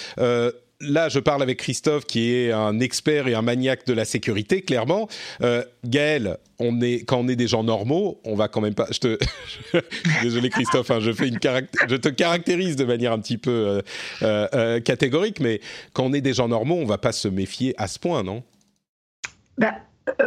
[0.82, 4.62] là, je parle avec Christophe, qui est un expert et un maniaque de la sécurité,
[4.62, 5.08] clairement.
[5.41, 8.88] Euh, Gaël, on est, quand on est des gens normaux, on va quand même pas.
[8.91, 9.20] Je te,
[10.22, 13.82] désolé Christophe, hein, je te caractérise de manière un petit peu euh,
[14.22, 15.60] euh, euh, catégorique, mais
[15.94, 18.44] quand on est des gens normaux, on va pas se méfier à ce point, non?
[19.58, 19.76] Bah,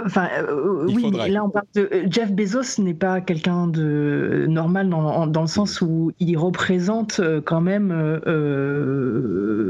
[0.04, 4.88] enfin, euh, oui, là on parle de euh, Jeff Bezos n'est pas quelqu'un de normal
[4.88, 7.92] dans, dans, le sens où il représente quand même,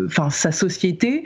[0.06, 1.24] enfin, sa société,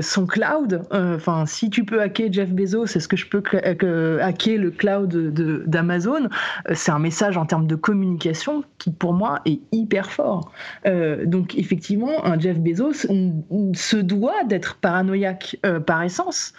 [0.00, 0.82] son cloud.
[0.90, 3.42] Enfin, si tu peux hacker Jeff Bezos, est-ce que je peux
[4.20, 5.14] hacker le cloud
[5.66, 6.28] d'Amazon?
[6.72, 10.52] C'est un message en termes de communication qui, pour moi, est hyper fort.
[11.24, 13.06] donc, effectivement, un Jeff Bezos
[13.74, 15.56] se doit d'être paranoïaque
[15.86, 16.52] par essence,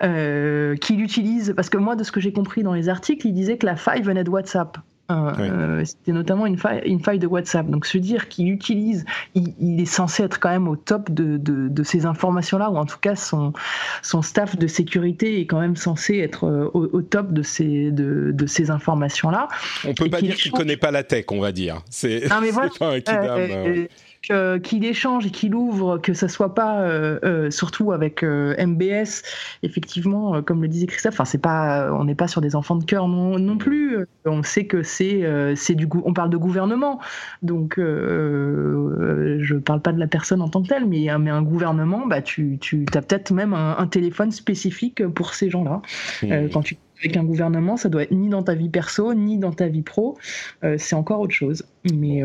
[0.00, 3.56] qu'il utilise, parce que moi, de ce que j'ai compris dans les articles, il disait
[3.56, 4.76] que la faille venait de WhatsApp.
[5.10, 7.66] Euh, euh, c'était notamment une faille, une faille de WhatsApp.
[7.70, 11.82] Donc se dire qu'il utilise, il, est censé être quand même au top de, de,
[11.82, 13.54] ces informations-là, ou en tout cas son,
[14.02, 18.32] son staff de sécurité est quand même censé être euh, au, top de ces, de,
[18.34, 19.48] de ces informations-là.
[19.86, 21.80] On peut pas dire qu'il connaît pas la tech, on va dire.
[21.88, 22.28] C'est
[22.78, 23.86] pas un kidam,
[24.22, 29.22] qu'il échange et qu'il ouvre, que ça soit pas euh, euh, surtout avec euh, MBS,
[29.62, 32.84] effectivement, comme le disait Christophe, enfin c'est pas, on n'est pas sur des enfants de
[32.84, 33.98] cœur non, non plus.
[34.24, 35.24] On sait que c'est
[35.56, 37.00] c'est du on parle de gouvernement,
[37.42, 42.06] donc je parle pas de la personne en tant que telle, mais, mais un gouvernement,
[42.06, 45.80] bah tu tu as peut-être même un, téléphone spécifique pour ces gens-là.
[46.22, 46.48] Mmh.
[46.52, 49.52] quand tu avec un gouvernement, ça doit être ni dans ta vie perso, ni dans
[49.52, 50.18] ta vie pro.
[50.76, 51.64] c'est encore autre chose.
[51.94, 52.22] Mais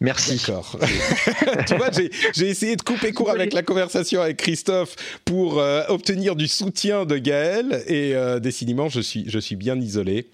[0.00, 0.36] Merci.
[0.36, 0.78] D'accord.
[1.66, 6.36] tu vois, j'ai essayé de couper court avec la conversation avec Christophe pour euh, obtenir
[6.36, 10.28] du soutien de Gaël et euh, décidément, je suis, je suis bien isolé.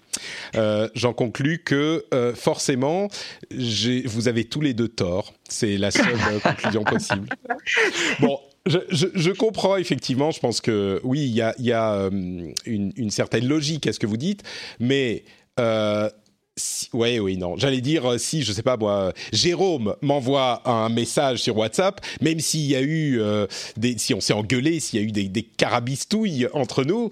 [0.55, 3.07] Euh, J'en conclus que forcément,
[3.51, 5.33] vous avez tous les deux tort.
[5.49, 6.05] C'est la seule
[6.43, 7.29] conclusion possible.
[8.19, 10.31] Bon, je, je, je, comprends effectivement.
[10.31, 12.53] Je pense que oui, il y a, y a une,
[12.95, 14.43] une, certaine logique à ce que vous dites,
[14.79, 15.23] mais
[16.93, 17.57] oui, oui, non.
[17.57, 22.39] J'allais dire euh, si, je sais pas moi, Jérôme m'envoie un message sur WhatsApp, même
[22.39, 25.27] s'il y a eu euh, des, si on s'est engueulé, s'il y a eu des,
[25.27, 27.09] des carabistouilles entre nous,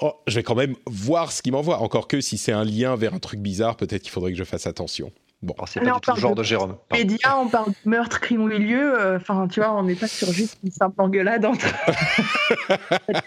[0.00, 1.80] oh, je vais quand même voir ce qu'il m'envoie.
[1.80, 4.44] Encore que si c'est un lien vers un truc bizarre, peut-être qu'il faudrait que je
[4.44, 5.12] fasse attention.
[5.46, 6.74] Bon, c'est pas du tout le genre de, Jérôme.
[6.92, 8.98] Média, on parle de meurtre, crime au milieu.
[8.98, 11.66] Euh, enfin, tu vois, on n'est pas sur juste une simple engueulade entre.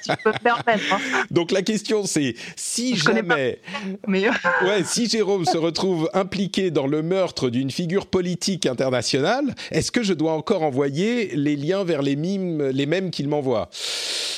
[0.04, 0.94] tu peux permettre.
[0.94, 1.00] Hein.
[1.32, 3.60] Donc la question, c'est si jamais,
[4.06, 4.28] mais...
[4.64, 10.04] ouais, si Jérôme se retrouve impliqué dans le meurtre d'une figure politique internationale, est-ce que
[10.04, 13.70] je dois encore envoyer les liens vers les mimes, les mêmes qu'il m'envoie?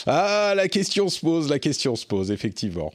[0.06, 2.92] Ah, la question se pose, la question se pose effectivement.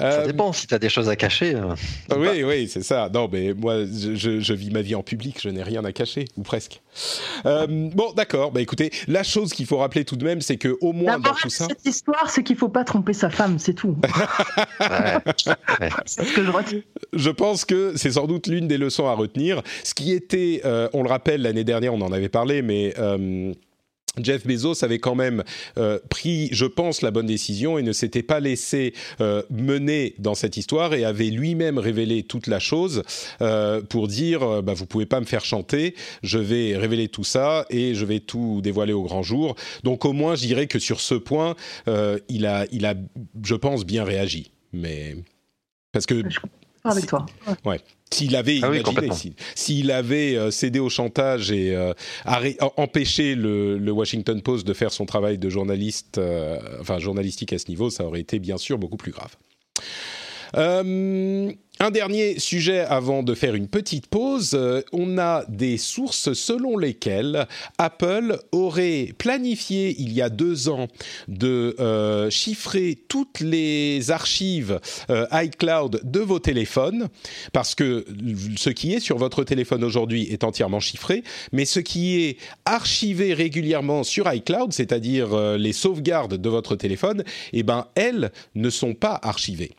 [0.00, 1.54] Ça euh, dépend si tu as des choses à cacher.
[1.54, 1.74] Euh,
[2.16, 3.10] oui, oui, c'est ça.
[3.12, 6.42] Non, mais moi, je, vis ma vie en public, je n'ai rien à cacher, ou
[6.42, 6.80] presque.
[7.44, 8.50] Euh, bon, d'accord.
[8.50, 11.34] Bah écoutez, la chose qu'il faut rappeler tout de même, c'est que au moins dans
[11.34, 11.66] tout ça.
[11.68, 13.96] Cette histoire, c'est qu'il faut pas tromper sa femme, c'est tout.
[16.06, 16.80] c'est ce que je retiens.
[17.12, 19.62] Je pense que c'est sans doute l'une des leçons à retenir.
[19.84, 20.62] Ce qui était,
[20.94, 22.94] on le rappelle, l'année dernière, on en avait parlé, mais
[24.18, 25.44] Jeff Bezos avait quand même
[25.78, 30.34] euh, pris, je pense, la bonne décision et ne s'était pas laissé euh, mener dans
[30.34, 33.02] cette histoire et avait lui-même révélé toute la chose
[33.40, 37.66] euh, pour dire bah, vous pouvez pas me faire chanter, je vais révéler tout ça
[37.70, 39.54] et je vais tout dévoiler au grand jour.
[39.84, 41.54] Donc au moins, je dirais que sur ce point,
[42.28, 42.94] il a, il a,
[43.44, 44.50] je pense, bien réagi.
[44.72, 45.16] Mais
[45.92, 46.22] parce que
[46.84, 47.26] avec toi.
[47.64, 47.80] Ouais.
[48.12, 48.70] S'il avait ah
[49.54, 51.92] s'il avait euh, cédé au chantage et euh,
[52.76, 57.68] empêché le, Washington Post de faire son travail de journaliste, euh, enfin journalistique à ce
[57.68, 59.36] niveau, ça aurait été bien sûr beaucoup plus grave.
[61.82, 64.50] Un dernier sujet avant de faire une petite pause.
[64.52, 70.88] Euh, on a des sources selon lesquelles Apple aurait planifié il y a deux ans
[71.28, 77.08] de euh, chiffrer toutes les archives euh, iCloud de vos téléphones,
[77.54, 78.04] parce que
[78.58, 83.32] ce qui est sur votre téléphone aujourd'hui est entièrement chiffré, mais ce qui est archivé
[83.32, 89.18] régulièrement sur iCloud, c'est-à-dire les sauvegardes de votre téléphone, eh ben elles ne sont pas
[89.22, 89.72] archivées.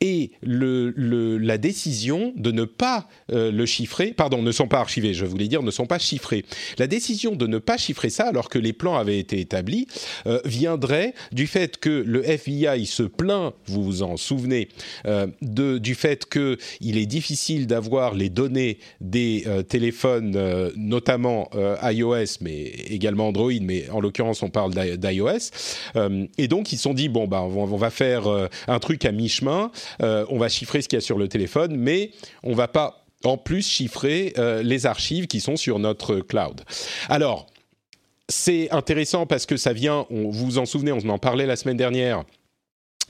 [0.00, 0.92] Et le,
[1.40, 5.48] la décision de ne pas euh, le chiffrer, pardon, ne sont pas archivés, je voulais
[5.48, 6.44] dire ne sont pas chiffrés.
[6.78, 9.86] La décision de ne pas chiffrer ça, alors que les plans avaient été établis,
[10.26, 14.68] euh, viendrait du fait que le FBI se plaint, vous vous en souvenez,
[15.06, 21.50] euh, de, du fait qu'il est difficile d'avoir les données des téléphones, notamment
[21.82, 25.50] iOS, mais également Android, mais en l'occurrence on parle d'iOS.
[26.38, 28.24] et donc ils se sont dit, bon, bah, on va faire
[28.68, 32.10] un truc à mi-chemin, on va chiffrer ce qu'il y a sur le téléphone mais
[32.42, 36.62] on va pas en plus chiffrer euh, les archives qui sont sur notre cloud.
[37.08, 37.46] Alors,
[38.28, 41.76] c'est intéressant parce que ça vient, vous vous en souvenez, on en parlait la semaine
[41.76, 42.24] dernière,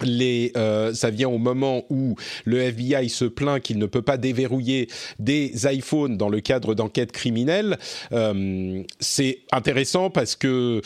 [0.05, 4.17] les, euh, ça vient au moment où le FBI se plaint qu'il ne peut pas
[4.17, 7.79] déverrouiller des iPhones dans le cadre d'enquêtes criminelles.
[8.13, 10.81] Euh, c'est intéressant parce que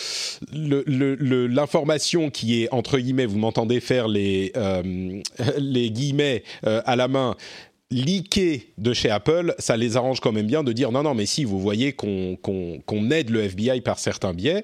[0.52, 4.52] l'information qui est entre guillemets, vous m'entendez faire les,
[5.58, 7.36] les guillemets à la main,
[7.94, 11.26] leaké de chez Apple, ça les arrange quand même bien de dire non, non, mais
[11.26, 14.62] si vous voyez qu'on aide le FBI par certains biais,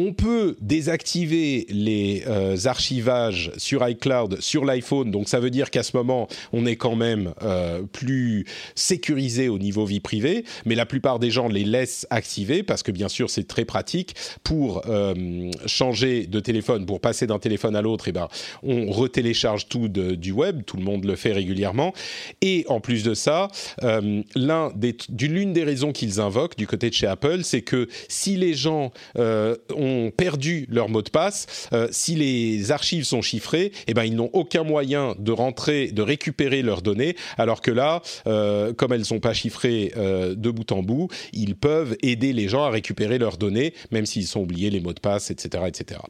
[0.00, 5.82] on peut désactiver les euh, archivages sur iCloud sur l'iPhone, donc ça veut dire qu'à
[5.82, 10.86] ce moment, on est quand même euh, plus sécurisé au niveau vie privée, mais la
[10.86, 15.50] plupart des gens les laissent activer parce que bien sûr c'est très pratique pour euh,
[15.66, 18.28] changer de téléphone, pour passer d'un téléphone à l'autre, et eh ben
[18.62, 21.92] on retélécharge tout du web, tout le monde le fait régulièrement,
[22.40, 23.48] et en plus de ça,
[23.82, 24.72] l'un
[25.20, 28.92] l'une des raisons qu'ils invoquent du côté de chez Apple, c'est que si les gens
[29.16, 34.14] ont perdu leur mot de passe, euh, si les archives sont chiffrées, eh ben ils
[34.14, 39.04] n'ont aucun moyen de rentrer, de récupérer leurs données, alors que là, euh, comme elles
[39.04, 43.18] sont pas chiffrées euh, de bout en bout, ils peuvent aider les gens à récupérer
[43.18, 46.00] leurs données, même s'ils sont oubliés les mots de passe, etc., etc.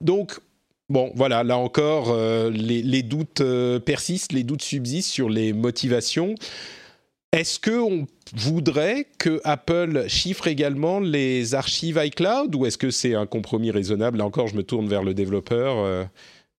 [0.00, 0.38] donc
[0.88, 2.14] Bon, voilà, là encore,
[2.50, 3.42] les, doutes
[3.86, 6.34] persistent, les doutes subsistent sur les motivations.
[7.32, 13.24] Est-ce qu'on voudrait que Apple chiffre également les archives iCloud ou est-ce que c'est un
[13.24, 14.18] compromis raisonnable?
[14.18, 15.78] Là encore, je me tourne vers le développeur.
[15.78, 16.04] Euh,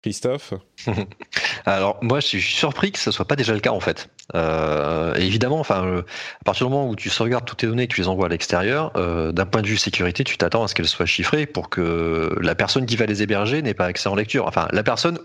[0.02, 0.56] Christophe
[1.66, 4.10] Alors moi je suis surpris que ce soit pas déjà le cas en fait.
[4.34, 6.02] Euh, évidemment, enfin euh,
[6.42, 8.30] à partir du moment où tu sauvegardes toutes tes données, que tu les envoies à
[8.30, 8.92] l'extérieur,
[9.32, 12.56] d'un point de vue sécurité, tu t'attends à ce qu'elles soient chiffrées pour que la
[12.56, 14.48] personne qui va les héberger n'ait pas accès en lecture.
[14.48, 15.20] Enfin la personne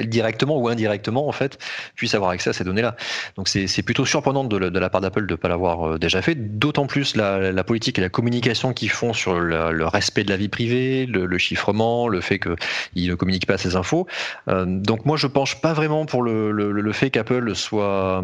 [0.00, 1.58] directement ou indirectement en fait
[1.96, 2.96] puisse avoir accès à ces données-là.
[3.36, 6.34] Donc c'est plutôt surprenant de, la part d'Apple de ne pas l'avoir euh, déjà fait,
[6.34, 10.48] d'autant plus la, politique et la communication qu'ils font sur le, respect de la vie
[10.48, 14.06] privée, le, chiffrement, le fait qu'ils ne communiquent pas ces infos.
[14.48, 18.22] Euh, donc moi je penche pas vraiment pour le, fait qu'Apple soit,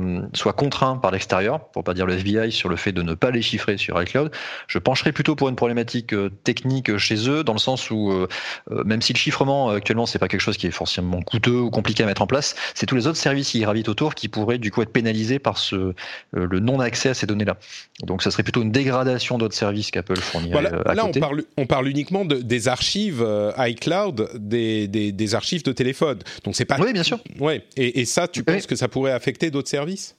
[0.56, 3.42] contraint par l'extérieur, pour pas dire le FBI, sur le fait de ne pas les
[3.42, 4.30] chiffrer sur iCloud.
[4.68, 8.26] Je pencherais plutôt pour une problématique euh, technique chez eux, dans le sens où
[8.70, 12.02] même si le chiffrement actuellement c'est pas quelque chose qui est forcément coûteux peu compliqué
[12.02, 12.54] à mettre en place.
[12.74, 15.58] C'est tous les autres services qui gravitent autour qui pourraient du coup être pénalisés par
[15.58, 15.94] ce,
[16.32, 17.56] le non-accès à ces données-là.
[18.04, 20.50] Donc ça serait plutôt une dégradation d'autres services qu'Apple fournit.
[20.50, 23.26] là, on parle, on parle uniquement de, des archives
[23.58, 26.18] iCloud, des, des, archives de téléphone.
[26.44, 26.78] Donc c'est pas.
[26.78, 27.18] Oui, bien sûr.
[27.38, 27.64] Ouais.
[27.76, 30.14] Et, et ça, tu penses que ça pourrait affecter d'autres services?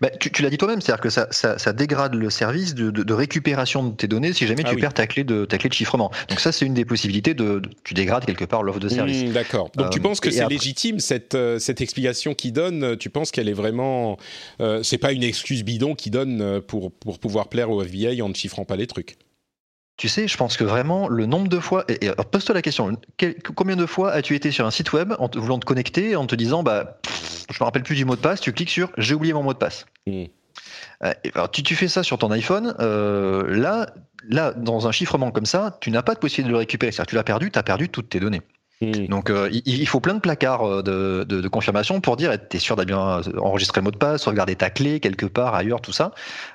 [0.00, 3.94] Bah, tu, l'as dit toi-même, c'est-à-dire que ça, ça, dégrade le service de, récupération de
[3.94, 6.10] tes données si jamais ah tu perds ta clé, de, ta clé de chiffrement.
[6.28, 9.24] Donc ça, c'est une des possibilités de, tu dégrades quelque part l'offre de service.
[9.24, 9.70] Mmh, d'accord.
[9.76, 13.30] Donc tu euh, penses que c'est légitime cette, euh, cette explication qu'il donne Tu penses
[13.30, 14.18] qu'elle est vraiment,
[14.60, 18.28] euh, c'est pas une excuse bidon qu'il donne pour pour pouvoir plaire au FBI en
[18.28, 19.16] ne chiffrant pas les trucs?
[19.96, 21.84] Tu sais, je pense que vraiment, le nombre de fois.
[21.88, 22.98] Et, pose-toi la question
[23.54, 26.34] combien de fois as-tu été sur un site web en voulant te connecter, en te
[26.34, 26.98] disant, bah,
[27.50, 29.52] je me rappelle plus du mot de passe, tu cliques sur j'ai oublié mon mot
[29.52, 29.86] de passe.
[30.08, 33.86] Euh, alors, tu, tu, fais ça sur ton iPhone, euh, là,
[34.28, 36.92] là, dans un chiffrement comme ça, tu n'as pas de possibilité de le récupérer.
[36.92, 38.42] C'est-à-dire que tu l'as perdu, tu as perdu toutes tes données.
[38.80, 39.06] Hmm.
[39.06, 42.74] Donc euh, il, faut plein de placards euh, de, confirmation pour dire tu es sûr
[42.74, 46.12] d'avoir bien enregistré le mot de passe, regarder ta clé quelque part ailleurs, tout ça.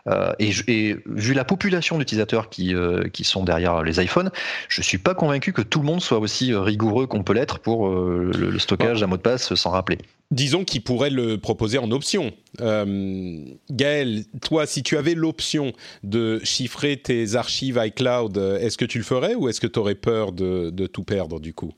[0.07, 2.73] Euh, et, vu la population d'utilisateurs qui,
[3.13, 4.31] qui sont derrière les iPhones,
[4.67, 7.89] je suis pas convaincu que tout le monde soit aussi rigoureux qu'on peut l'être pour
[7.89, 9.97] le, stockage d'un mot de passe sans rappeler.
[10.31, 12.33] Disons qu'il pourrait le proposer en option.
[12.59, 19.03] Gaël, toi, si tu avais l'option de chiffrer tes archives iCloud, est-ce que tu le
[19.03, 21.73] ferais ou est-ce que tu aurais peur de, de tout perdre du coup?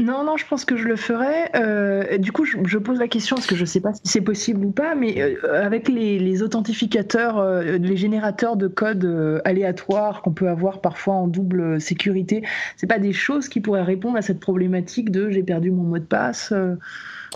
[0.00, 1.50] Non, non, je pense que je le ferai.
[1.54, 4.20] Euh, du coup, je, pose la question parce que je ne sais pas si c'est
[4.20, 10.32] possible ou pas, mais euh, avec les, authentificateurs, euh, les générateurs de code aléatoires qu'on
[10.32, 12.42] peut avoir parfois en double sécurité,
[12.76, 15.98] c'est pas des choses qui pourraient répondre à cette problématique de j'ai perdu mon mot
[15.98, 16.52] de passe.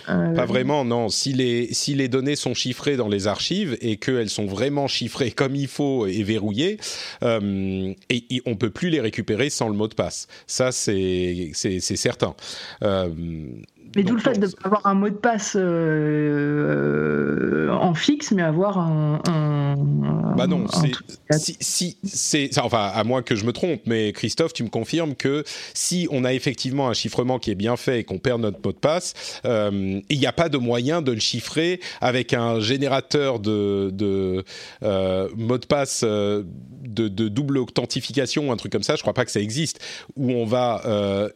[0.09, 1.09] Euh, Pas vraiment, non.
[1.09, 5.31] Si les, si les données sont chiffrées dans les archives et qu'elles sont vraiment chiffrées
[5.37, 6.79] comme il faut et verrouillées,
[7.23, 10.27] euh, et, on ne peut plus les récupérer sans le mot de passe.
[10.47, 12.35] Ça, c'est certain.
[12.83, 13.09] Euh,
[13.97, 18.43] mais d'où le fait de pas avoir un mot de passe euh, en fixe, mais
[18.43, 19.21] avoir un.
[20.37, 20.67] bah non,
[21.31, 25.15] si, si c'est enfin à moins que je me trompe, mais Christophe, tu me confirmes
[25.15, 28.59] que si on a effectivement un chiffrement qui est bien fait et qu'on perd notre
[28.65, 32.61] mot de passe, euh, il n'y a pas de moyen de le chiffrer avec un
[32.61, 34.45] générateur de, de
[34.83, 36.05] euh, mot de passe
[36.95, 38.97] de, double authentification un truc comme ça.
[38.97, 39.81] Je crois pas que ça existe
[40.17, 40.83] où on va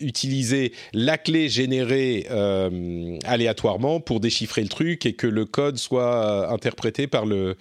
[0.01, 6.51] utiliser la clé générée euh, aléatoirement pour déchiffrer le truc et que le code soit
[6.53, 7.57] interprété par le,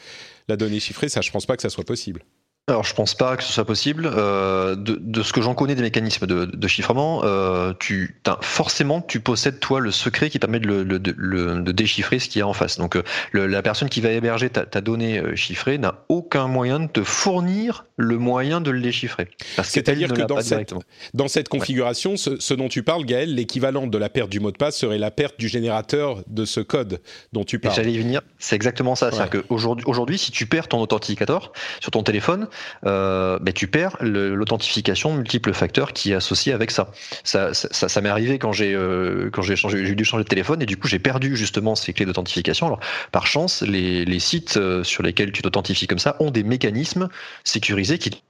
[0.48, 1.10] la donnée chiffrée.
[1.10, 2.24] Ça, je pense pas que ça soit possible.
[2.70, 4.12] Alors je pense pas que ce soit possible.
[4.14, 9.62] Euh, de, ce que j'en connais des mécanismes de, chiffrement, euh, tu forcément tu possèdes
[9.62, 12.78] toi le secret qui permet de, le, de déchiffrer ce qu'il y a en face.
[12.78, 13.04] Donc euh,
[13.34, 17.86] la personne qui va héberger ta, ta donnée chiffrée n'a aucun moyen de te fournir
[17.98, 19.28] le moyen de le déchiffrer.
[19.64, 20.74] C'est-à-dire que dans cette,
[21.14, 24.58] dans cette configuration, ce, dont tu parles, Gaël, l'équivalent de la perte du mot de
[24.58, 27.02] passe serait la perte du générateur de ce code
[27.34, 27.76] dont tu parles.
[27.76, 28.22] J'allais y venir.
[28.38, 29.12] C'est exactement ça.
[29.12, 32.48] C'est-à-dire qu'aujourd'hui, aujourd'hui, si tu perds ton authenticator sur ton téléphone,
[32.86, 36.92] euh, ben, tu perds l'authentification multiple facteurs qui est associée avec ça.
[37.24, 40.30] Ça, ça, ça, m'est arrivé quand j'ai euh, quand j'ai changé, j'ai dû changer de
[40.30, 42.68] téléphone et du coup j'ai perdu justement ces clés d'authentification.
[42.68, 42.80] Alors
[43.12, 47.10] par chance, les, les sites euh, sur lesquels tu t'authentifies comme ça ont des mécanismes
[47.44, 48.22] sécurisés qui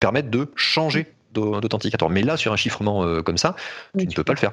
[0.00, 2.10] permettent de changer d'authentificateur.
[2.10, 3.56] Mais là, sur un chiffrement euh, comme ça,
[3.98, 4.52] tu ne peux pas le faire.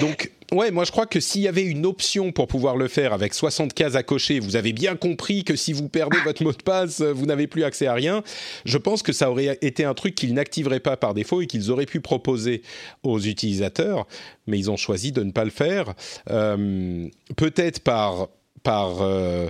[0.00, 3.12] Donc, ouais, moi je crois que s'il y avait une option pour pouvoir le faire
[3.12, 6.52] avec 60 cases à cocher, vous avez bien compris que si vous perdez votre mot
[6.52, 8.22] de passe, vous n'avez plus accès à rien.
[8.64, 11.70] Je pense que ça aurait été un truc qu'ils n'activeraient pas par défaut et qu'ils
[11.70, 12.62] auraient pu proposer
[13.02, 14.06] aux utilisateurs,
[14.46, 15.94] mais ils ont choisi de ne pas le faire.
[16.30, 18.28] Euh, peut-être par,
[18.66, 19.48] euh,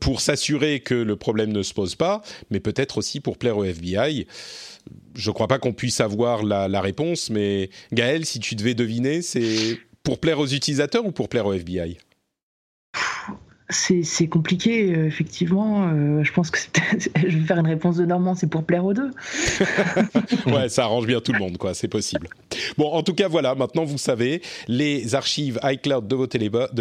[0.00, 3.64] pour s'assurer que le problème ne se pose pas, mais peut-être aussi pour plaire au
[3.64, 4.26] FBI
[5.14, 9.22] je ne crois pas qu'on puisse avoir la, réponse, mais Gaël, si tu devais deviner,
[9.22, 11.98] c'est pour plaire aux utilisateurs ou pour plaire au FBI
[13.72, 15.88] c'est compliqué, euh, effectivement.
[15.88, 16.58] Euh, je pense que
[17.16, 19.10] je vais faire une réponse de Normand, c'est pour plaire aux deux.
[20.46, 21.74] ouais, ça arrange bien tout le monde, quoi.
[21.74, 22.28] C'est possible.
[22.76, 23.54] Bon, en tout cas, voilà.
[23.54, 26.14] Maintenant, vous savez, les archives iCloud de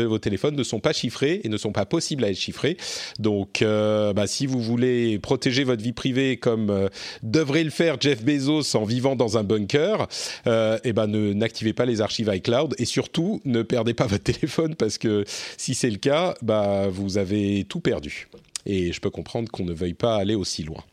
[0.04, 2.78] vos, téléphones ne sont pas chiffrées et ne sont pas possibles à être chiffrées.
[3.20, 6.90] Donc, euh, bah, si vous voulez protéger votre vie privée comme
[7.24, 10.08] devrait le faire Jeff Bezos en vivant dans un bunker,
[10.46, 14.98] eh ben, n'activez pas les archives iCloud et surtout ne perdez pas votre téléphone parce
[14.98, 15.24] que
[15.58, 18.28] si c'est le cas, bah vous avez tout perdu.
[18.66, 20.84] Et je peux comprendre qu'on ne veuille pas aller aussi loin.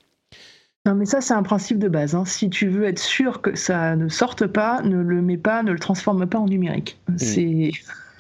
[0.87, 2.15] Non, mais ça, c'est un principe de base.
[2.15, 2.25] Hein.
[2.25, 5.73] Si tu veux être sûr que ça ne sorte pas, ne le mets pas, ne
[5.73, 6.97] le transforme pas en numérique.
[7.09, 7.19] Mm.
[7.19, 7.71] C'est.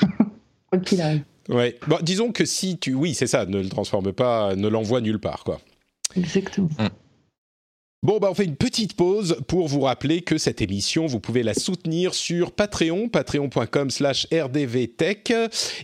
[0.70, 1.22] Quoi qu'il arrive.
[1.48, 1.78] Ouais.
[1.86, 2.92] Bon, disons que si tu.
[2.92, 5.60] Oui, c'est ça, ne le transforme pas, ne l'envoie nulle part, quoi.
[6.14, 6.68] Exactement.
[6.78, 6.88] Mm.
[8.04, 11.42] Bon, bah, on fait une petite pause pour vous rappeler que cette émission, vous pouvez
[11.42, 15.32] la soutenir sur Patreon, patreon.com slash rdvtech.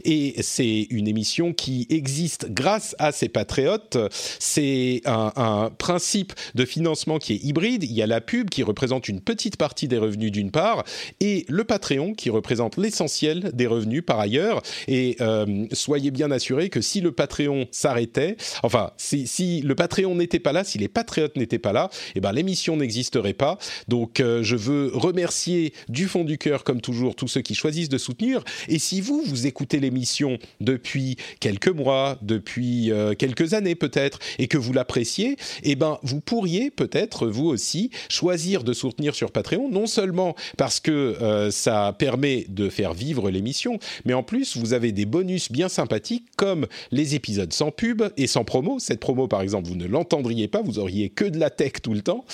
[0.04, 3.98] Et c'est une émission qui existe grâce à ces patriotes.
[4.12, 7.82] C'est un, principe de financement qui est hybride.
[7.82, 10.84] Il y a la pub qui représente une petite partie des revenus d'une part
[11.18, 14.62] et le Patreon qui représente l'essentiel des revenus par ailleurs.
[14.86, 20.38] Et euh, soyez bien assurés que si le Patreon s'arrêtait, enfin, si le Patreon n'était
[20.38, 23.58] pas là, si les patriotes n'étaient pas là, eh ben, l'émission n'existerait pas.
[23.88, 27.88] Donc, euh, je veux remercier du fond du cœur, comme toujours, tous ceux qui choisissent
[27.88, 28.42] de soutenir.
[28.68, 34.48] Et si vous, vous écoutez l'émission depuis quelques mois, depuis euh, quelques années peut-être, et
[34.48, 39.68] que vous l'appréciez, eh ben, vous pourriez peut-être, vous aussi, choisir de soutenir sur Patreon,
[39.70, 44.72] non seulement parce que euh, ça permet de faire vivre l'émission, mais en plus, vous
[44.72, 48.78] avez des bonus bien sympathiques, comme les épisodes sans pub et sans promo.
[48.78, 51.98] Cette promo, par exemple, vous ne l'entendriez pas, vous auriez que de la tech tout
[51.98, 52.24] le temps.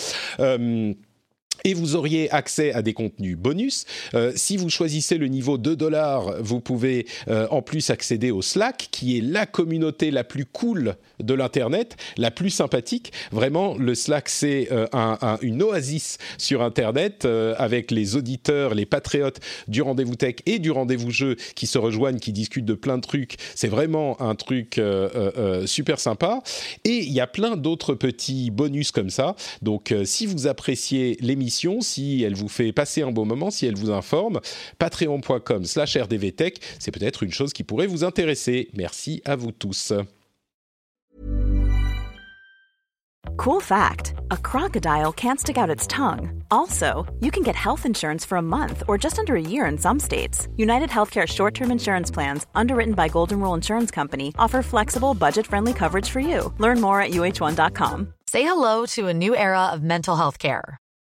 [0.40, 0.94] Euh,
[1.64, 3.84] et vous auriez accès à des contenus bonus.
[4.14, 8.42] Euh, si vous choisissez le niveau 2 dollars, vous pouvez euh, en plus accéder au
[8.42, 13.12] Slack, qui est la communauté la plus cool de l'Internet, la plus sympathique.
[13.30, 18.86] Vraiment, le Slack, c'est euh, un, un, une oasis sur Internet avec les auditeurs, les
[18.86, 22.96] patriotes du rendez-vous tech et du rendez-vous jeu qui se rejoignent, qui discutent de plein
[22.96, 23.36] de trucs.
[23.54, 24.80] C'est vraiment un truc
[25.66, 26.40] super sympa.
[26.84, 29.36] Et il y a plein d'autres petits bonus comme ça.
[29.62, 33.76] Donc, si vous appréciez l'émission, si elle vous fait passer un bon moment, si elle
[33.76, 34.40] vous informe,
[34.78, 38.70] patreon.com slash rdvtech, c'est peut-être une chose qui pourrait vous intéresser.
[38.74, 39.92] Merci à vous tous.
[43.36, 46.42] Cool fact a crocodile can't stick out its tongue.
[46.50, 49.78] Also, you can get health insurance for a month or just under a year in
[49.78, 50.48] some states.
[50.56, 55.46] United Healthcare short term insurance plans, underwritten by Golden Rule Insurance Company, offer flexible, budget
[55.46, 56.52] friendly coverage for you.
[56.58, 58.14] Learn more at uh1.com.
[58.26, 60.78] Say hello to a new era of mental health care.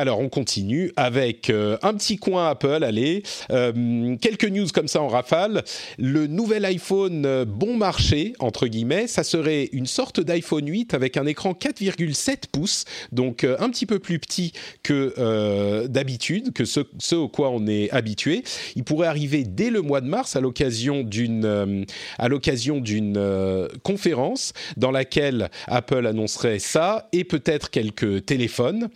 [0.00, 5.02] Alors on continue avec euh, un petit coin Apple, allez, euh, quelques news comme ça
[5.02, 5.62] en rafale.
[5.98, 11.18] Le nouvel iPhone euh, bon marché, entre guillemets, ça serait une sorte d'iPhone 8 avec
[11.18, 17.16] un écran 4,7 pouces, donc un petit peu plus petit que d'habitude, que ce, ce
[17.16, 18.42] au quoi on est habitué.
[18.76, 21.84] Il pourrait arriver dès le mois de mars à l'occasion d'une
[22.18, 28.88] à l'occasion d'une conférence dans laquelle Apple annoncerait ça et peut-être quelques téléphones,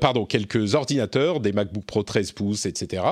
[0.00, 3.02] pardon, quelques ordinateurs, des MacBook Pro 13 pouces, etc.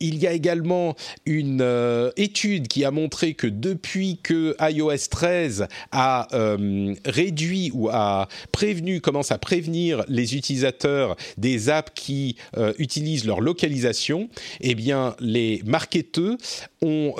[0.00, 0.94] il y a également
[1.24, 7.88] une euh, étude qui a montré que depuis que iOS 13 a euh, réduit ou
[7.88, 14.28] a prévenu, commence à prévenir les utilisateurs des apps qui euh, utilisent leur localisation,
[14.60, 16.36] eh bien les marketeurs
[16.82, 17.14] ont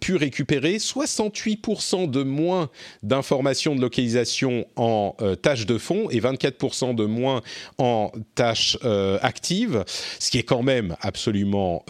[0.00, 2.68] pu récupérer 68% de moins
[3.02, 7.40] d'informations de localisation en tâches de fond et 24% de moins
[7.78, 8.76] en tâches
[9.22, 9.84] actives,
[10.18, 11.84] ce qui est quand même absolument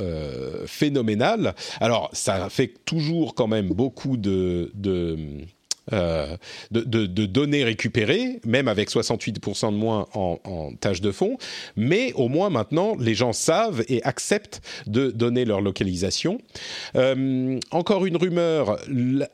[0.66, 1.54] phénoménal.
[1.80, 5.46] Alors, ça fait toujours quand même beaucoup de, de
[5.92, 6.36] euh,
[6.70, 11.38] de, données récupérées, même avec 68% de moins en, en tâches de fond,
[11.76, 16.38] mais au moins maintenant, les gens savent et acceptent de donner leur localisation.
[16.96, 18.78] Euh, encore une rumeur,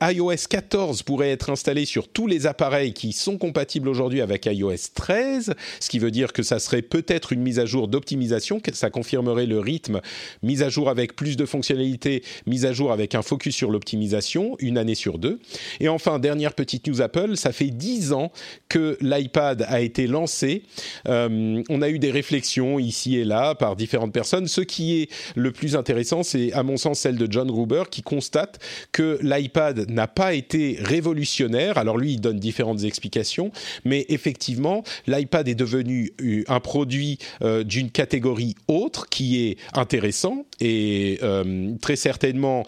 [0.01, 4.91] iOS 14 pourrait être installé sur tous les appareils qui sont compatibles aujourd'hui avec iOS
[4.93, 8.73] 13, ce qui veut dire que ça serait peut-être une mise à jour d'optimisation, que
[8.73, 10.01] ça confirmerait le rythme,
[10.41, 14.55] mise à jour avec plus de fonctionnalités, mise à jour avec un focus sur l'optimisation,
[14.59, 15.39] une année sur deux.
[15.79, 18.31] Et enfin, dernier petite news Apple, ça fait 10 ans
[18.67, 20.63] que l'iPad a été lancé.
[21.05, 24.47] on a eu des réflexions ici et là par différentes personnes.
[24.47, 28.01] Ce qui est le plus intéressant, c'est à mon sens celle de John Gruber qui
[28.01, 28.59] constate
[28.91, 31.77] que l'iPad n'a pas été révolutionnaire.
[31.77, 33.51] Alors lui, il donne différentes explications,
[33.85, 40.45] mais effectivement, l'iPad est devenu euh, un produit euh, d'une catégorie autre qui est intéressant
[40.59, 42.65] et euh, très certainement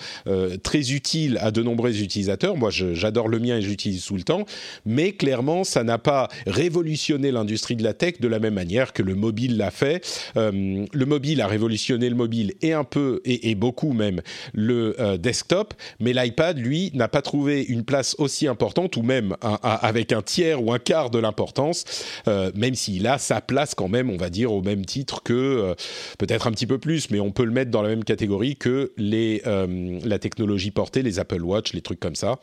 [0.63, 2.55] très utile à de nombreux utilisateurs.
[2.55, 4.45] Moi, j'adore le mien et j'utilise tout le temps,
[4.86, 9.03] mais clairement, ça n'a pas révolutionné l'industrie de la tech de la même manière que
[9.03, 10.05] le mobile l'a fait.
[10.36, 14.22] le mobile a révolutionné le mobile et un peu et, beaucoup même
[14.53, 20.11] le desktop, mais l'iPad, lui, n'a pas trouvé une place aussi importante ou même avec
[20.11, 21.86] un tiers ou un quart de l'importance,
[22.28, 25.34] euh, même s'il a sa place quand même, on va dire, au même titre que,
[25.34, 25.76] euh,
[26.18, 28.91] peut-être un petit peu plus, mais on peut le mettre dans la même catégorie que
[28.97, 32.39] les, euh, la technologie portée, les Apple Watch, les trucs comme ça.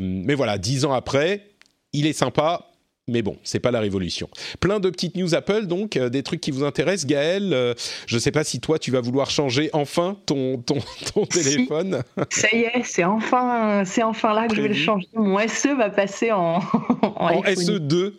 [0.00, 1.52] mais voilà, dix ans après,
[1.92, 2.66] il est sympa,
[3.08, 4.28] mais bon, c'est pas la révolution.
[4.60, 7.06] Plein de petites news Apple, donc euh, des trucs qui vous intéressent.
[7.06, 7.74] Gaël, euh,
[8.06, 10.78] je sais pas si toi tu vas vouloir changer enfin ton, ton,
[11.12, 12.02] ton téléphone.
[12.30, 15.08] Ça y est, c'est enfin, c'est enfin là que je vais le changer.
[15.14, 16.60] Mon SE va passer en,
[17.02, 18.12] en, SE2.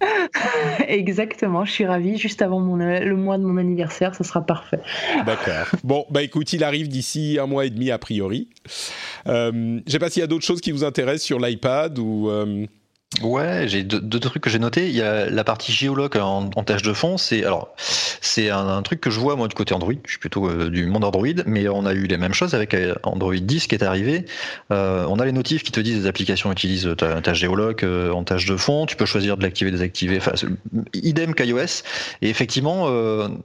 [0.88, 2.16] Exactement, je suis ravie.
[2.16, 4.80] Juste avant mon, le mois de mon anniversaire, ça sera parfait.
[5.26, 5.66] D'accord.
[5.84, 8.48] Bon, bah écoute, il arrive d'ici un mois et demi a priori.
[9.26, 12.30] Euh, je sais pas s'il y a d'autres choses qui vous intéressent sur l'iPad ou.
[13.22, 14.88] Ouais, j'ai deux, trucs que j'ai notés.
[14.88, 17.16] Il y a la partie géologue en, tâche de fond.
[17.16, 19.92] C'est alors c'est un, truc que je vois moi du côté Android.
[20.04, 22.74] Je suis plutôt euh, du monde Android, mais on a eu les mêmes choses avec
[22.74, 24.26] euh, Android 10 qui est arrivé.
[24.72, 28.24] Euh, on a les notifs qui te disent des applications utilisent ta, ta géologue en
[28.24, 28.86] tâche de fond.
[28.86, 30.18] Tu peux choisir de l'activer, désactiver.
[30.92, 31.84] Idem qu'iOS.
[32.22, 32.86] Et effectivement,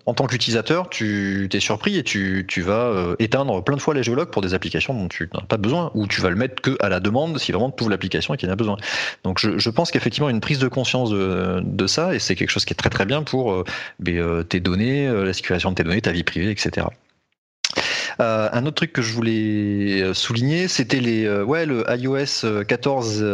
[0.05, 4.03] en tant qu'utilisateur, tu t'es surpris et tu, tu vas éteindre plein de fois les
[4.03, 6.75] géologues pour des applications dont tu n'as pas besoin, ou tu vas le mettre que
[6.79, 8.77] à la demande si vraiment tu ouvres l'application et qu'il en a besoin.
[9.23, 12.65] Donc je, je pense qu'effectivement, une prise de conscience de, ça, et c'est quelque chose
[12.65, 13.63] qui est très très bien pour euh,
[13.99, 16.87] ben, euh, tes données, euh, la sécurisation de tes données, ta vie privée, etc.
[18.19, 22.63] Euh, un autre truc que je voulais euh, souligner, c'était les euh, ouais le iOS
[22.67, 23.25] 14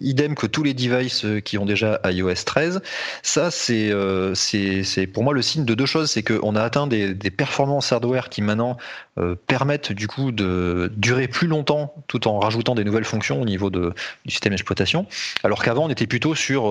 [0.00, 2.82] idem que tous les devices qui ont déjà iOS 13.
[3.22, 3.92] Ça c'est
[4.34, 7.92] c'est pour moi le signe de deux choses, c'est qu'on a atteint des, des, performances
[7.92, 8.76] hardware qui maintenant
[9.46, 13.70] permettent du coup de durer plus longtemps tout en rajoutant des nouvelles fonctions au niveau
[13.70, 13.92] de,
[14.24, 15.06] du système d'exploitation,
[15.42, 16.66] alors qu'avant on était plutôt sur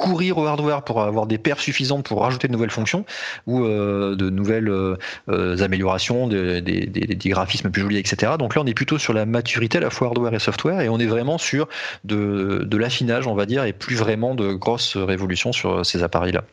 [0.00, 3.04] courir au hardware pour avoir des paires suffisantes pour rajouter de nouvelles fonctions
[3.46, 4.96] ou euh, de nouvelles euh,
[5.28, 8.32] euh, améliorations, des, des, graphismes plus jolis, etc.
[8.38, 10.88] Donc là, on est plutôt sur la maturité à la fois hardware et software et
[10.88, 11.68] on est vraiment sur
[12.04, 16.44] de, de l'affinage, on va dire, et plus vraiment de grosses révolutions sur ces appareils-là.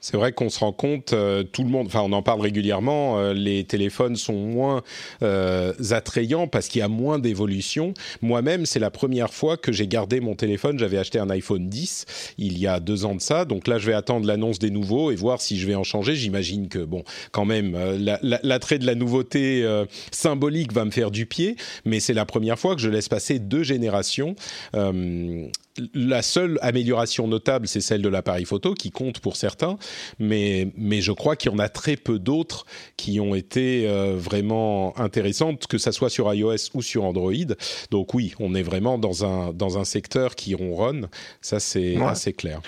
[0.00, 3.18] C'est vrai qu'on se rend compte, euh, tout le monde, enfin on en parle régulièrement,
[3.18, 4.82] euh, les téléphones sont moins
[5.22, 7.92] euh, attrayants parce qu'il y a moins d'évolution.
[8.22, 10.78] Moi-même, c'est la première fois que j'ai gardé mon téléphone.
[10.78, 12.06] J'avais acheté un iPhone 10
[12.38, 15.10] il y a deux ans de ça, donc là je vais attendre l'annonce des nouveaux
[15.10, 16.14] et voir si je vais en changer.
[16.14, 17.76] J'imagine que bon, quand même,
[18.22, 19.66] l'attrait de la nouveauté
[20.10, 23.38] symbolique va me faire du pied, mais c'est la première fois que je laisse passer
[23.38, 24.34] deux générations
[25.94, 29.78] la seule amélioration notable, c'est celle de l'appareil photo, qui compte pour certains,
[30.18, 32.66] mais, mais je crois qu'il y en a très peu d'autres
[32.96, 37.32] qui ont été euh, vraiment intéressantes, que ce soit sur iOS ou sur Android.
[37.90, 41.08] Donc oui, on est vraiment dans un, dans un secteur qui ronronne,
[41.40, 42.60] ça c'est assez clair.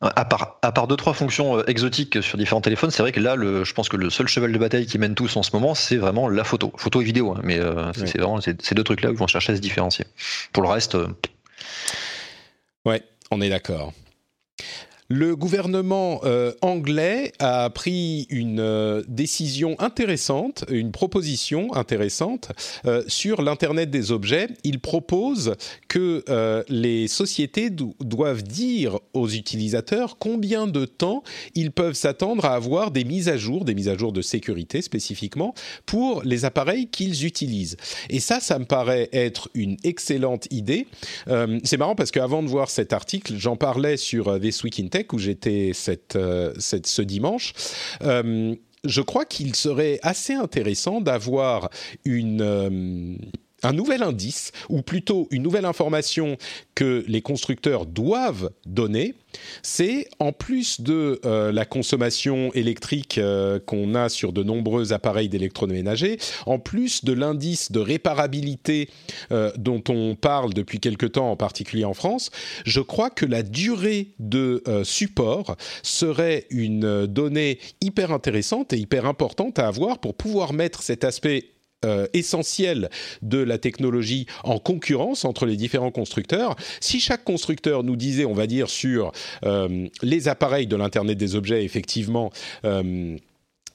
[0.00, 3.20] À part, à part deux trois fonctions euh, exotiques sur différents téléphones, c'est vrai que
[3.20, 5.50] là, le, je pense que le seul cheval de bataille qui mène tous en ce
[5.54, 7.30] moment, c'est vraiment la photo, photo et vidéo.
[7.30, 7.40] Hein.
[7.44, 10.04] mais euh, c'est vraiment ces deux trucs-là où ils vont chercher à se différencier.
[10.52, 10.96] Pour le reste,
[12.84, 13.92] Ouais, on est d'accord.
[15.14, 22.50] Le gouvernement euh, anglais a pris une euh, décision intéressante, une proposition intéressante
[22.86, 24.48] euh, sur l'Internet des objets.
[24.64, 25.54] Il propose
[25.86, 26.24] que
[26.68, 27.68] les sociétés
[28.00, 31.22] doivent dire aux utilisateurs combien de temps
[31.54, 34.80] ils peuvent s'attendre à avoir des mises à jour, des mises à jour de sécurité
[34.80, 35.54] spécifiquement,
[35.84, 37.76] pour les appareils qu'ils utilisent.
[38.08, 40.86] Et ça, ça me paraît être une excellente idée.
[41.64, 45.01] C'est marrant parce qu'avant de voir cet article, j'en parlais sur This Week in Tech
[45.12, 45.72] où j'étais
[46.16, 47.52] euh, ce dimanche.
[48.02, 51.70] Euh, je crois qu'il serait assez intéressant d'avoir
[52.04, 53.16] une euh,
[53.62, 56.36] un nouvel indice, ou plutôt une nouvelle information
[56.74, 59.14] que les constructeurs doivent donner,
[59.62, 65.28] c'est en plus de euh, la consommation électrique euh, qu'on a sur de nombreux appareils
[65.28, 68.88] d'électroménager, en plus de l'indice de réparabilité
[69.30, 72.30] euh, dont on parle depuis quelque temps, en particulier en France,
[72.64, 79.58] je crois que la durée de support serait une donnée hyper intéressante et hyper importante
[79.58, 81.51] à avoir pour pouvoir mettre cet aspect
[81.84, 82.90] euh, essentielle
[83.22, 86.56] de la technologie en concurrence entre les différents constructeurs.
[86.80, 89.12] Si chaque constructeur nous disait, on va dire, sur
[89.44, 92.30] euh, les appareils de l'Internet des objets, effectivement,
[92.64, 93.16] euh,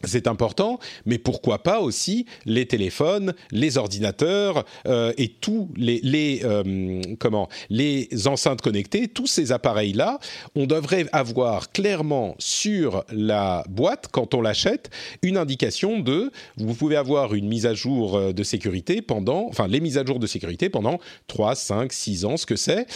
[0.04, 7.02] c'est important, mais pourquoi pas aussi les téléphones, les ordinateurs euh, et tous les, euh,
[7.20, 10.20] comment les enceintes connectées, tous ces appareils-là,
[10.56, 14.90] on devrait avoir clairement sur la boîte quand on l'achète
[15.22, 19.68] une indication de vous pouvez avoir une mise à jour euh, de sécurité pendant, enfin
[19.68, 22.88] les mises à jour de sécurité pendant 3, 5, 6 ans, ce que c'est.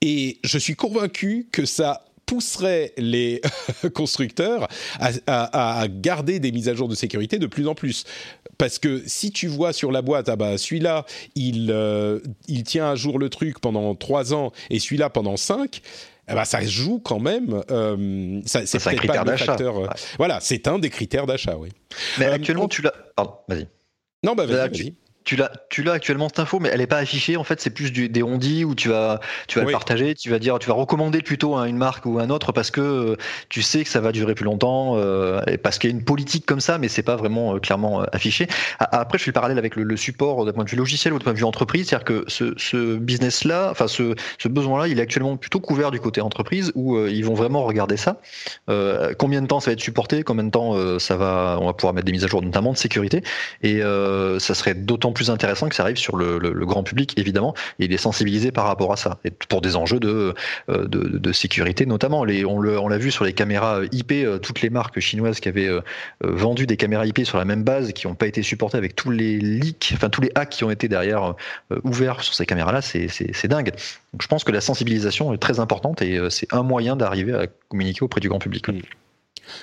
[0.00, 3.40] Et je suis convaincu que ça pousserait les
[3.94, 4.68] constructeurs
[5.00, 8.04] à, garder des mises à jour de sécurité de plus en plus.
[8.58, 12.90] Parce que si tu vois sur la boîte, ah bah celui-là, il, euh, il tient
[12.90, 15.80] à jour le truc pendant trois ans et celui-là pendant cinq,
[16.30, 17.62] eh ben, ça joue quand même.
[17.70, 19.78] Euh, ça, c'est pas le facteur.
[19.78, 19.86] Euh,
[20.18, 21.70] voilà, c'est un des critères d'achat, oui.
[22.18, 22.92] Mais actuellement, tu l'as.
[23.16, 23.66] Pardon, vas-y.
[24.22, 24.68] Non, bah vas-y.
[24.68, 24.94] Vas-y
[25.24, 27.36] tu l'as, tu l'as actuellement cette info, mais elle n'est pas affichée.
[27.36, 30.30] En fait, c'est plus du, des ondits où tu vas, tu vas le partager, tu
[30.30, 32.80] vas dire, tu vas recommander plutôt à une marque ou à un autre parce que
[32.80, 33.16] euh,
[33.50, 36.46] tu sais que ça va durer plus longtemps, euh, parce qu'il y a une politique
[36.46, 38.46] comme ça, mais c'est pas vraiment euh, clairement affiché.
[38.78, 41.24] Après, je fais le parallèle avec le, support d'un point de vue logiciel ou d'un
[41.24, 45.02] point de vue entreprise, c'est-à-dire que ce, ce business-là, enfin ce, ce besoin-là, il est
[45.02, 48.20] actuellement plutôt couvert du côté entreprise où ils vont vraiment regarder ça.
[49.18, 51.94] combien de temps ça va être supporté, combien de temps ça va, on va pouvoir
[51.94, 53.22] mettre des mises à jour, notamment de sécurité,
[53.62, 53.80] et
[54.38, 57.54] ça serait d'autant plus intéressant que ça arrive sur le, grand public, évidemment.
[57.80, 60.32] Et il est sensibilisé par rapport à ça, et pour des enjeux de,
[60.68, 62.20] euh, sécurité notamment.
[62.20, 65.80] On l'a vu sur les caméras IP, euh, toutes les marques chinoises qui avaient euh,
[66.22, 69.10] vendu des caméras IP sur la même base, qui n'ont pas été supportées avec tous
[69.10, 71.34] les leaks, enfin tous les hacks qui ont été derrière
[71.82, 73.72] ouverts sur ces caméras-là, c'est dingue.
[74.20, 78.02] Je pense que la sensibilisation est très importante et c'est un moyen d'arriver à communiquer
[78.02, 78.66] auprès du grand public.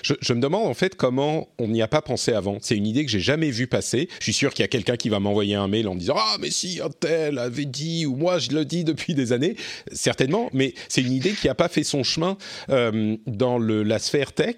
[0.01, 2.57] Je, me demande en fait comment on n'y a pas pensé avant.
[2.61, 4.09] C'est une idée que j'ai jamais vue passer.
[4.19, 6.15] Je suis sûr qu'il y a quelqu'un qui va m'envoyer un mail en me disant
[6.17, 9.55] ah mais si un tel avait dit ou moi je le dis depuis des années.
[9.91, 12.37] Certainement, mais c'est une idée qui n'a pas fait son chemin
[12.69, 14.55] euh, dans la sphère tech.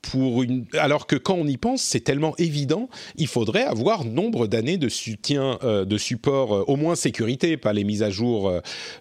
[0.00, 0.64] Pour une...
[0.72, 4.88] Alors que quand on y pense, c'est tellement évident, il faudrait avoir nombre d'années de
[4.88, 8.52] soutien, euh, de support, euh, au moins sécurité, pas les mises à jour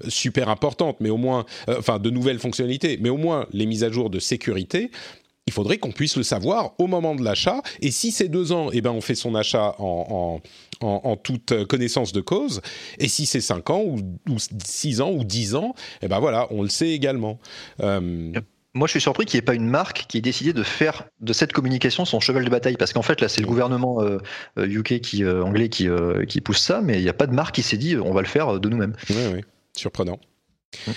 [0.09, 3.91] super importantes, mais au moins, enfin de nouvelles fonctionnalités, mais au moins les mises à
[3.91, 4.91] jour de sécurité
[5.47, 7.61] il faudrait qu'on puisse le savoir au moment de l'achat.
[7.81, 10.39] Et si c'est deux ans, eh ben on fait son achat en,
[10.81, 12.61] en, toute connaissance de cause.
[12.99, 13.99] Et si c'est cinq ans ou,
[14.63, 17.39] six ans ou dix ans, eh ben voilà, on le sait également.
[17.81, 18.31] Euh,
[18.73, 21.05] moi, je suis surpris qu'il n'y ait pas une marque qui ait décidé de faire
[21.19, 24.01] de cette communication son cheval de bataille, parce qu'en fait, là, c'est le gouvernement
[24.57, 25.89] UK euh, qui euh, anglais qui,
[26.27, 28.21] qui pousse ça, mais il n'y a pas de marque qui s'est dit on va
[28.21, 28.95] le faire de nous-mêmes.
[29.09, 29.41] Oui, oui,
[29.75, 30.19] surprenant.
[30.87, 30.93] Hum.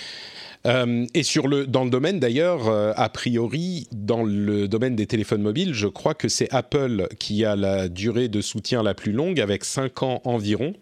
[0.67, 5.07] Euh, et sur le, dans le domaine d'ailleurs, euh, a priori, dans le domaine des
[5.07, 9.13] téléphones mobiles, je crois que c'est Apple qui a la durée de soutien la plus
[9.13, 10.75] longue, avec 5 ans environ.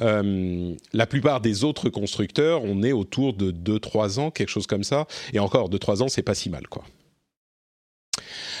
[0.00, 4.84] Euh, la plupart des autres constructeurs, on est autour de 2-3 ans, quelque chose comme
[4.84, 5.06] ça.
[5.32, 6.84] Et encore, 2-3 ans, c'est pas si mal, quoi.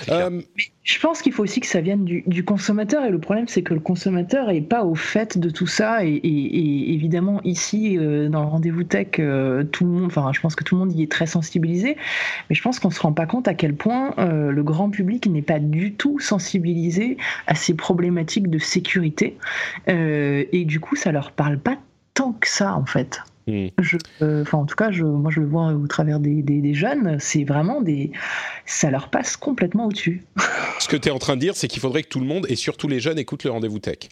[0.08, 0.40] Euh,
[0.82, 3.74] je pense qu'il faut aussi que ça vienne du, consommateur et le problème c'est que
[3.74, 8.48] le consommateur est pas au fait de tout ça et, évidemment ici euh, dans le
[8.48, 11.10] rendez-vous tech euh, tout le monde, enfin je pense que tout le monde y est
[11.10, 11.96] très sensibilisé,
[12.48, 15.42] mais je pense qu'on se rend pas compte à quel point le grand public n'est
[15.42, 17.16] pas du tout sensibilisé
[17.46, 19.36] à ces problématiques de sécurité
[19.86, 21.76] et du coup ça leur parle pas
[22.14, 23.20] tant que ça en fait.
[23.46, 23.68] Hmm.
[23.80, 27.18] Je, euh, en tout cas, je, moi je le vois au travers des, des, jeunes,
[27.18, 28.12] c'est vraiment des.
[28.66, 30.22] Ça leur passe complètement au-dessus.
[30.78, 32.46] Ce que tu es en train de dire, c'est qu'il faudrait que tout le monde,
[32.48, 34.08] et surtout les jeunes, écoutent le rendez-vous tech.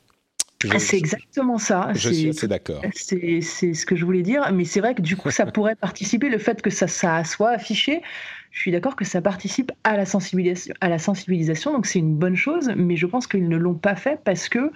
[0.68, 1.90] Ah, c'est exactement ça.
[1.94, 2.82] Je suis assez d'accord.
[2.92, 6.28] C'est ce que je voulais dire, mais c'est vrai que du coup, ça pourrait participer,
[6.28, 8.02] le fait que ça, ça soit affiché,
[8.50, 12.16] je suis d'accord que ça participe à la sensibilisation, à la sensibilisation donc c'est une
[12.16, 14.72] bonne chose, mais je pense qu'ils ne l'ont pas fait parce que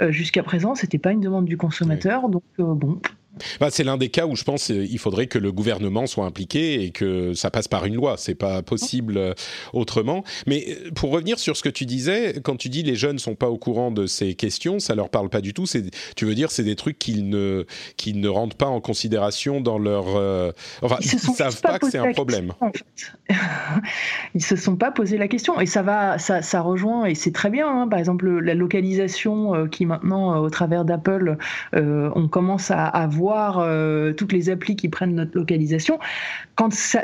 [0.00, 3.00] euh, jusqu'à présent, c'était pas une demande du consommateur, donc euh, bon,
[3.60, 6.24] bah, c'est l'un des cas où je pense qu'il euh, faudrait que le gouvernement soit
[6.24, 8.16] impliqué et que ça passe par une loi.
[8.16, 9.34] C'est pas possible euh,
[9.72, 10.24] autrement.
[10.46, 13.34] Mais euh, pour revenir sur ce que tu disais, quand tu dis les jeunes sont
[13.34, 15.64] pas au courant de ces questions, ça leur parle pas du tout.
[16.16, 17.66] Tu veux dire, c'est des trucs qu'ils ne
[17.96, 20.06] qu'ils ne rentrent pas en considération dans leur.
[20.82, 22.52] enfin, ils, ne savent pas, que c'est un problème.
[22.60, 22.84] en fait.
[24.34, 27.32] ils se sont pas posé la question et ça va, ça, ça rejoint et c'est
[27.32, 27.68] très bien.
[27.68, 27.88] Hein.
[27.88, 31.36] par exemple, la localisation qui maintenant, au travers d'Apple,
[31.72, 35.98] on commence à, à voir euh, toutes les applis qui prennent notre localisation,
[36.54, 37.02] quand, ça,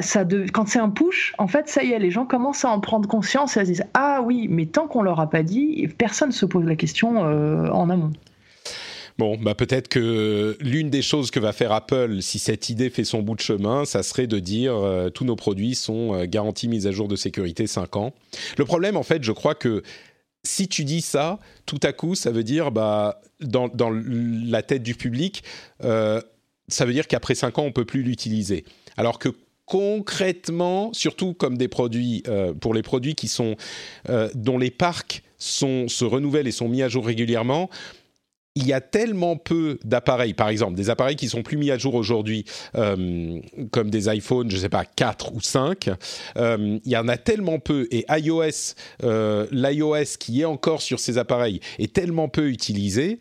[0.52, 3.08] quand c'est un push, en fait, ça y est, les gens commencent à en prendre
[3.08, 6.28] conscience et à se dire Ah oui, mais tant qu'on leur a pas dit, personne
[6.28, 8.12] ne se pose la question euh, en amont.
[9.18, 13.04] Bon, bah peut-être que l'une des choses que va faire Apple, si cette idée fait
[13.04, 16.86] son bout de chemin, ça serait de dire euh, tous nos produits sont garantis mise
[16.86, 18.14] à jour de sécurité 5 ans.
[18.56, 19.82] Le problème, en fait, je crois que
[20.44, 24.94] si tu dis ça, tout à coup, ça veut dire, bah, dans, la tête du
[24.94, 25.42] public,
[25.84, 26.20] euh,
[26.68, 28.64] ça veut dire qu'après 5 ans, on peut plus l'utiliser.
[28.96, 29.28] Alors que
[29.66, 33.56] concrètement, surtout comme des produits, euh, pour les produits qui sont,
[34.08, 37.68] euh, dont les parcs se renouvellent et sont mis à jour régulièrement,
[38.54, 41.78] il y a tellement peu d'appareils, par exemple, des appareils qui sont plus mis à
[41.78, 42.44] jour aujourd'hui,
[42.74, 43.40] euh,
[43.70, 45.90] comme des iPhones, je ne sais pas, 4 ou 5,
[46.36, 48.74] il y en a tellement peu, et iOS,
[49.50, 53.18] l'iOS qui est encore sur ces appareils, est tellement peu utilisé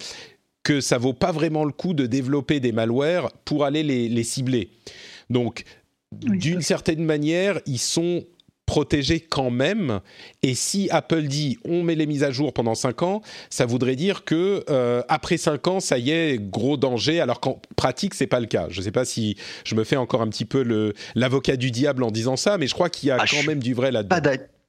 [0.64, 4.24] que ça vaut pas vraiment le coup de développer des malwares pour aller les, les
[4.24, 4.70] cibler.
[5.30, 5.64] Donc,
[6.12, 8.26] d'une certaine manière, ils sont
[8.72, 10.00] protégés quand même.
[10.44, 13.98] Et si Apple dit on met les mises à jour pendant 5 ans, ça voudrait
[13.98, 18.28] dire que euh, après 5 ans, ça y est, gros danger, alors qu'en pratique, c'est
[18.28, 18.68] pas le cas.
[18.70, 20.64] Je ne sais pas si je me fais encore un petit peu
[21.16, 23.60] l'avocat du diable en disant ça, mais je crois qu'il y a ah, quand même
[23.60, 24.16] du vrai là-dedans.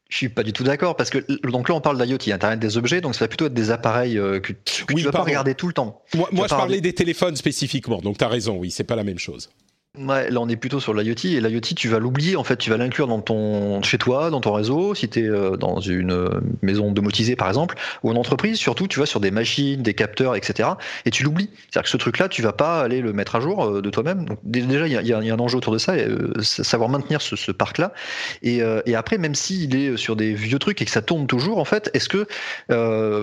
[0.09, 2.77] Je suis pas du tout d'accord parce que donc là on parle d'IoT, Internet des
[2.77, 5.55] objets, donc ça va plutôt être des appareils euh, que, tu ne vas pas regarder
[5.55, 6.03] tout le temps.
[6.15, 9.05] Moi, moi je parlais des téléphones spécifiquement, donc tu as raison, oui, c'est pas la
[9.05, 9.49] même chose.
[9.99, 12.71] Ouais, là on est plutôt sur l'IoT et l'IoT tu vas l'oublier en fait, tu
[12.71, 16.13] vas l'inclure dans ton chez toi, dans ton réseau, si tu es euh, dans une
[16.13, 19.93] euh, maison domotisée par exemple ou une entreprise, surtout tu vas sur des machines, des
[19.93, 20.71] capteurs, etc.
[21.05, 21.51] Et tu l'oublies.
[21.55, 24.25] C'est-à-dire que ce truc-là, tu vas pas aller le mettre à jour euh, de toi-même.
[24.45, 25.93] Déjà il y a, un enjeu autour de ça,
[26.41, 27.93] savoir maintenir ce, parc-là.
[28.43, 28.63] Et,
[28.95, 31.91] après même s'il est sur des vieux trucs et que ça tourne toujours en fait,
[31.93, 32.27] est-ce que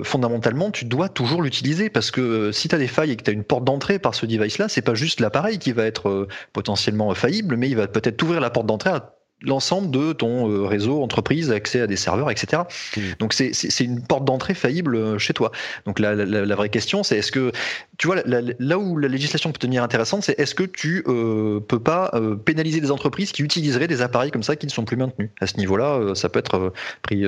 [0.03, 1.89] fondamentalement tu dois toujours l'utiliser?
[1.89, 4.13] Parce que si tu as des failles et que tu as une porte d'entrée par
[4.13, 6.27] ce device-là, c'est pas juste l'appareil qui va être
[6.59, 10.65] potentiellement faillible, mais il va peut-être t'ouvrir la porte d'entrée à l'ensemble de ton euh,
[10.65, 12.63] réseau entreprise, accès à des serveurs, etc.
[12.95, 13.01] Mmh.
[13.19, 15.51] Donc c'est une porte d'entrée faillible euh, chez toi.
[15.85, 17.51] Donc la, la, vraie question, c'est est-ce que,
[17.97, 21.79] tu vois, là où la législation peut devenir intéressante, c'est est-ce que tu euh, peux
[21.79, 24.97] pas euh, pénaliser des entreprises qui utiliseraient des appareils comme ça qui ne sont plus
[24.97, 25.29] maintenus?
[25.39, 27.23] À ce niveau-là, ça peut être pris,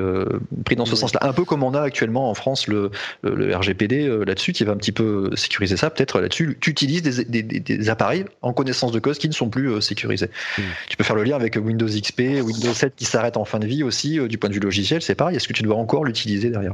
[0.65, 1.19] pris dans ce sens-là.
[1.23, 2.91] Un peu comme on a actuellement en France le,
[3.23, 5.89] le RGPD là-dessus, qui va un petit peu sécuriser ça.
[5.89, 9.49] Peut-être là-dessus, tu utilises des, des, des, appareils en connaissance de cause qui ne sont
[9.49, 10.29] plus sécurisés.
[10.57, 10.61] Mmh.
[10.89, 13.67] Tu peux faire le lien avec Windows XP, Windows 7 qui s'arrête en fin de
[13.67, 15.35] vie aussi, euh, du point de vue logiciel, c'est pareil.
[15.35, 16.73] Est-ce que tu dois encore l'utiliser derrière?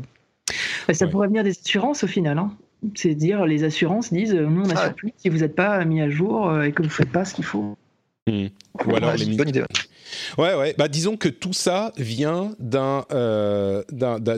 [0.87, 2.37] Bah, Ça pourrait venir des assurances au final.
[2.37, 2.51] Hein.
[2.95, 5.99] C'est dire les assurances disent euh, nous on n'assure plus si vous n'êtes pas mis
[5.99, 7.75] à jour euh, et que vous ne faites pas ce qu'il faut.
[8.27, 8.47] Mmh.
[8.85, 9.63] Ou alors les bonne idée.
[10.37, 10.75] Ouais, ouais.
[10.77, 13.05] Bah, disons que tout ça vient d'un,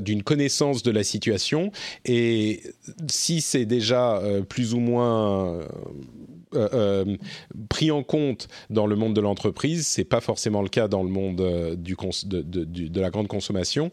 [0.02, 1.72] d'une connaissance de la situation.
[2.06, 2.62] Et
[3.08, 5.60] si c'est déjà plus ou moins
[6.56, 7.18] euh, euh,
[7.70, 9.86] pris en compte dans le monde de l'entreprise.
[9.86, 13.92] C'est pas forcément le cas dans le monde euh, de, la grande consommation.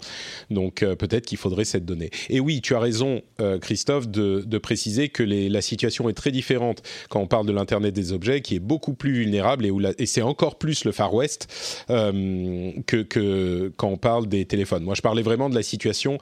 [0.50, 2.10] Donc peut-être qu'il faudrait cette donnée.
[2.30, 3.20] Et oui, tu as raison,
[3.60, 8.12] Christophe, de, préciser que la situation est très différente quand on parle de l'internet des
[8.12, 9.66] objets, qui est beaucoup plus vulnérable
[9.98, 11.48] et c'est encore plus le Far West
[11.88, 14.82] que, que quand on parle des téléphones.
[14.82, 16.18] Moi, je parlais vraiment de la situation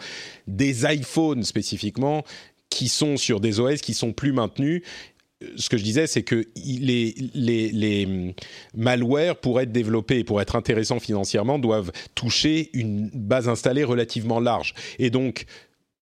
[0.47, 2.25] des iPhones spécifiquement
[2.75, 4.83] qui sont sur des OS qui sont plus maintenus
[5.57, 8.33] ce que je disais, c'est que les, hum,
[8.75, 14.41] malwares, pour être développés et pour être intéressants financièrement, doivent toucher une base installée relativement
[14.41, 14.75] large.
[14.99, 15.47] Et donc,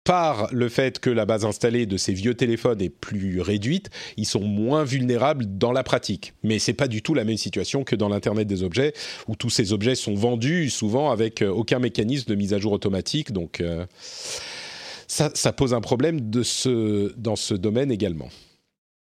[0.09, 4.25] par le fait que la base installée de ces vieux téléphones est plus réduite, ils
[4.25, 6.33] sont moins vulnérables dans la pratique.
[6.43, 8.95] Mais c'est pas du tout la même situation que dans l'internet des objets
[9.27, 12.73] où tous ces objets sont vendus souvent avec euh, aucun mécanisme de mise à jour
[12.73, 13.33] automatique.
[13.33, 13.85] Donc euh,
[15.09, 18.31] ça, pose un problème dans ce domaine également.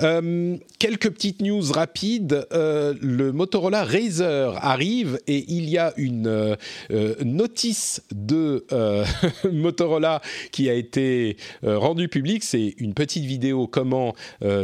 [0.00, 2.46] Euh, quelques petites news rapides.
[2.52, 6.56] Euh, le Motorola Razer arrive et il y a une
[6.90, 8.64] euh, notice de
[9.52, 12.44] Motorola qui a été rendue publique.
[12.44, 14.14] C'est une petite vidéo comment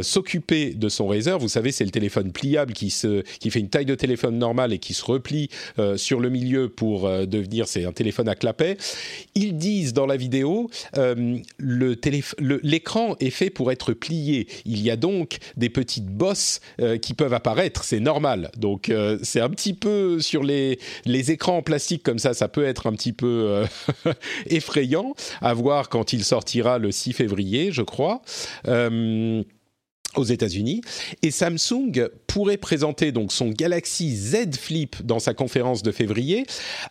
[0.01, 1.37] s'occuper de son Razer.
[1.37, 4.73] Vous savez, c'est le téléphone pliable qui, se, qui fait une taille de téléphone normale
[4.73, 5.49] et qui se replie
[5.95, 8.77] sur le milieu pour devenir, c'est un téléphone à clapet.
[9.35, 10.69] Ils disent dans la vidéo,
[11.59, 14.47] l'écran est fait pour être plié.
[14.65, 15.18] Il y a donc
[15.57, 18.51] des petites bosses euh, qui peuvent apparaître, c'est normal.
[18.57, 22.47] Donc euh, c'est un petit peu sur les, les écrans en plastique comme ça, ça
[22.47, 23.65] peut être un petit peu euh,
[24.47, 28.21] effrayant à voir quand il sortira le 6 février, je crois
[30.15, 30.81] aux États-Unis.
[31.21, 36.45] Et Samsung pourrait présenter donc son Galaxy Z Flip dans sa conférence de février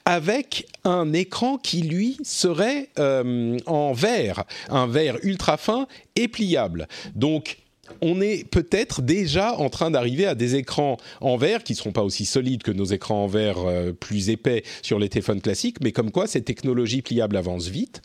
[0.05, 6.87] avec un écran qui lui serait en verre, un verre ultra fin et pliable.
[7.14, 7.59] Donc
[8.01, 11.93] on est peut-être déjà en train d'arriver à des écrans en verre qui ne seront
[11.93, 15.78] pas aussi solides que nos écrans en verre euh, plus épais sur les téléphones classiques,
[15.82, 18.03] mais comme quoi ces technologies pliables avancent vite.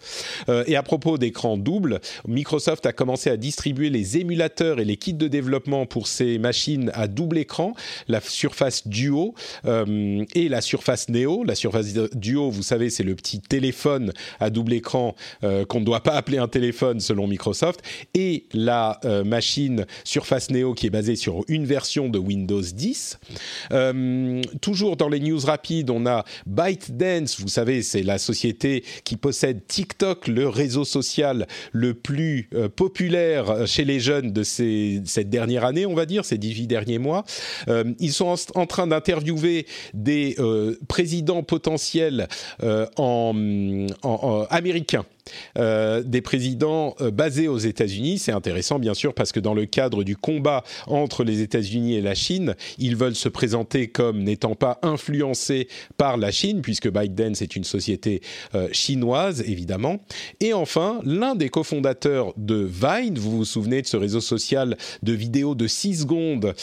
[0.50, 4.98] Euh, et à propos d'écrans doubles, Microsoft a commencé à distribuer les émulateurs et les
[4.98, 7.74] kits de développement pour ces machines à double écran,
[8.08, 11.44] la Surface Duo euh, et la Surface Neo.
[11.44, 16.04] La Surface Duo, vous savez, c'est le petit téléphone à double écran qu'on ne doit
[16.04, 17.82] pas appeler un téléphone selon Microsoft,
[18.14, 19.73] et la machine
[20.04, 23.20] Surface Neo qui est basée sur une version de Windows 10.
[23.72, 29.18] Euh, toujours dans les news rapides, on a ByteDance, vous savez, c'est la société qui
[29.18, 35.66] possède TikTok, le réseau social le plus euh, populaire chez les jeunes de cette dernière
[35.66, 37.24] année, on va dire, ces 18 derniers mois.
[37.68, 40.36] Euh, ils sont en, train d'interviewer des
[40.88, 42.28] présidents potentiels
[42.98, 45.06] en, en américains
[45.58, 48.20] euh, des présidents euh, basés aux États-Unis.
[48.20, 52.02] C'est intéressant, bien sûr, parce que dans le cadre du combat entre les États-Unis et
[52.02, 55.68] la Chine, ils veulent se présenter comme n'étant pas influencés
[55.98, 58.22] par la Chine, puisque ByteDance est une société
[58.56, 60.00] euh, chinoise, évidemment.
[60.40, 65.14] Et enfin, l'un des cofondateurs de Vine, vous vous souvenez de ce réseau social de
[65.14, 66.54] vidéos de 6 secondes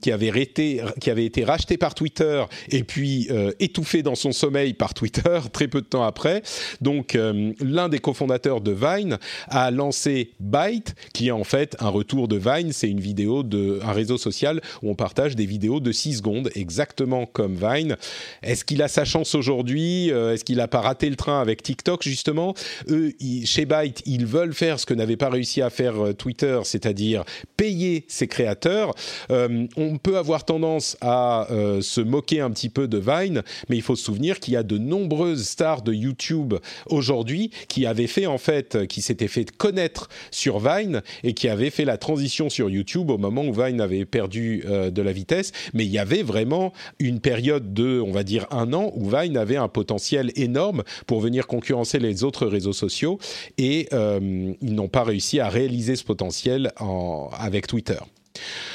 [0.00, 3.28] qui, avait été, qui avait été racheté par Twitter et puis
[3.58, 6.42] étouffé dans son sommeil par Twitter très peu de temps après.
[6.80, 7.16] Donc,
[7.60, 9.18] l'un des cofondateurs de Vine,
[9.48, 12.72] a lancé Byte, qui est en fait un retour de Vine.
[12.72, 16.50] C'est une vidéo de un réseau social où on partage des vidéos de 6 secondes,
[16.54, 17.96] exactement comme Vine.
[18.42, 20.10] Est-ce qu'il a sa chance aujourd'hui?
[20.10, 22.54] Euh, Est-ce qu'il n'a pas raté le train avec TikTok justement?
[22.88, 23.12] Eux,
[23.44, 27.24] chez Byte, ils veulent faire ce que n'avait pas réussi à faire euh, Twitter, c'est-à-dire
[27.56, 28.94] payer ses créateurs.
[29.30, 31.48] Euh, on peut avoir tendance à
[31.80, 34.62] se moquer un petit peu de Vine, mais il faut se souvenir qu'il y a
[34.62, 36.54] de nombreuses stars de YouTube
[36.86, 41.32] aujourd'hui qui qui avait fait en fait, euh, qui s'était fait connaître sur Vine et
[41.32, 45.00] qui avait fait la transition sur YouTube au moment où Vine avait perdu euh, de
[45.00, 45.52] la vitesse.
[45.72, 49.38] Mais il y avait vraiment une période de, on va dire, un an où Vine
[49.38, 53.18] avait un potentiel énorme pour venir concurrencer les autres réseaux sociaux
[53.56, 57.96] et euh, ils n'ont pas réussi à réaliser ce potentiel en, avec Twitter.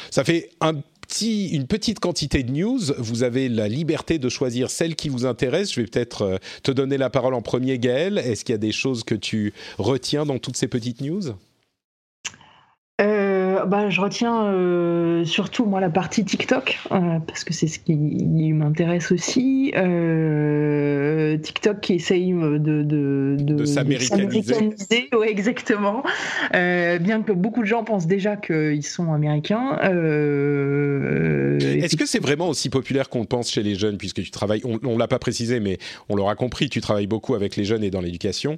[0.10, 0.74] Ça fait un
[1.22, 2.80] une petite quantité de news.
[2.98, 5.74] Vous avez la liberté de choisir celle qui vous intéresse.
[5.74, 8.18] Je vais peut-être euh, te donner la parole en premier, Gaël.
[8.18, 11.36] Est-ce qu'il y a des choses que tu retiens dans toutes ces petites news?
[13.66, 17.96] Bah, je retiens euh, surtout moi la partie TikTok euh, parce que c'est ce qui
[18.54, 19.72] m'intéresse aussi.
[21.42, 25.10] TikTok qui essaye de de, de, s'américaniser.
[25.14, 26.04] Oui, exactement.
[26.52, 29.78] bien que beaucoup de gens pensent déjà qu'ils sont américains.
[31.60, 34.80] Est-ce que c'est vraiment aussi populaire qu'on pense chez les jeunes puisque tu travailles On,
[34.84, 35.78] on l'a pas précisé, mais
[36.10, 36.70] on l'aura compris.
[36.70, 38.58] Tu travailles beaucoup avec les jeunes et dans l'éducation.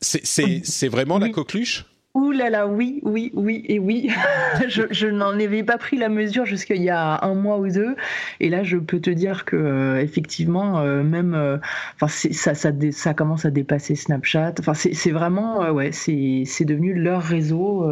[0.00, 1.86] c'est vraiment la coqueluche?
[2.14, 4.08] Ouh là là, oui, oui, oui et oui.
[4.68, 7.96] je, n'en avais pas pris la mesure jusqu'il y a un mois ou deux.
[8.38, 11.58] Et là, je peux te dire que euh, effectivement, euh, même, euh,
[11.96, 14.54] enfin, ça, ça, ça, commence à dépasser Snapchat.
[14.60, 17.84] Enfin, c'est vraiment, ouais, c'est devenu leur réseau.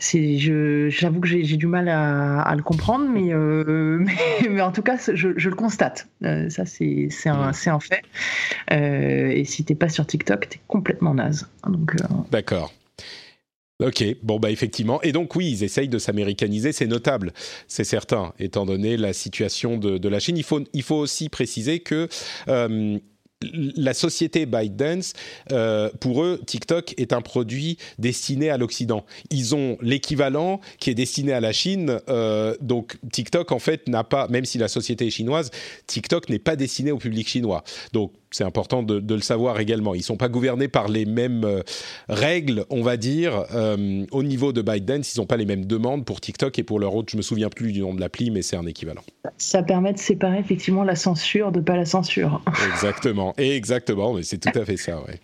[0.00, 0.36] c'est,
[0.90, 3.32] j'avoue que j'ai du mal à, le comprendre, mais,
[4.50, 6.08] mais, en tout cas, je, le constate.
[6.20, 8.02] ça, c'est un, un fait.
[8.70, 11.48] et si t'es pas sur TikTok, t'es complètement naze.
[11.66, 11.96] Donc.
[12.30, 12.70] D'accord.
[13.80, 15.00] Ok, bon bah effectivement.
[15.02, 17.32] Et donc oui, ils essayent de s'américaniser, c'est notable,
[17.68, 20.36] c'est certain, étant donné la situation de, de, la Chine.
[20.36, 22.08] Il faut, il faut aussi préciser que
[22.48, 22.98] euh,
[23.52, 25.12] la société ByteDance,
[25.52, 29.04] euh, pour eux, TikTok est un produit destiné à l'Occident.
[29.30, 32.00] Ils ont l'équivalent qui est destiné à la Chine.
[32.08, 35.50] Euh, donc TikTok, en fait, n'a pas, même si la société est chinoise,
[35.86, 37.62] TikTok n'est pas destiné au public chinois.
[37.92, 39.94] Donc c'est important de, le savoir également.
[39.94, 41.62] Ils ne sont pas gouvernés par les mêmes euh,
[42.08, 43.44] règles, on va dire,
[44.10, 45.14] au niveau de ByteDance.
[45.14, 47.10] Ils n'ont pas les mêmes demandes pour TikTok et pour leur autre.
[47.12, 49.02] Je me souviens plus du nom de l'appli, mais c'est un équivalent.
[49.38, 52.42] Ça permet de séparer effectivement la censure de pas la censure.
[52.72, 53.27] Exactement.
[53.36, 55.20] Exactement, mais c'est tout à fait ça, ouais.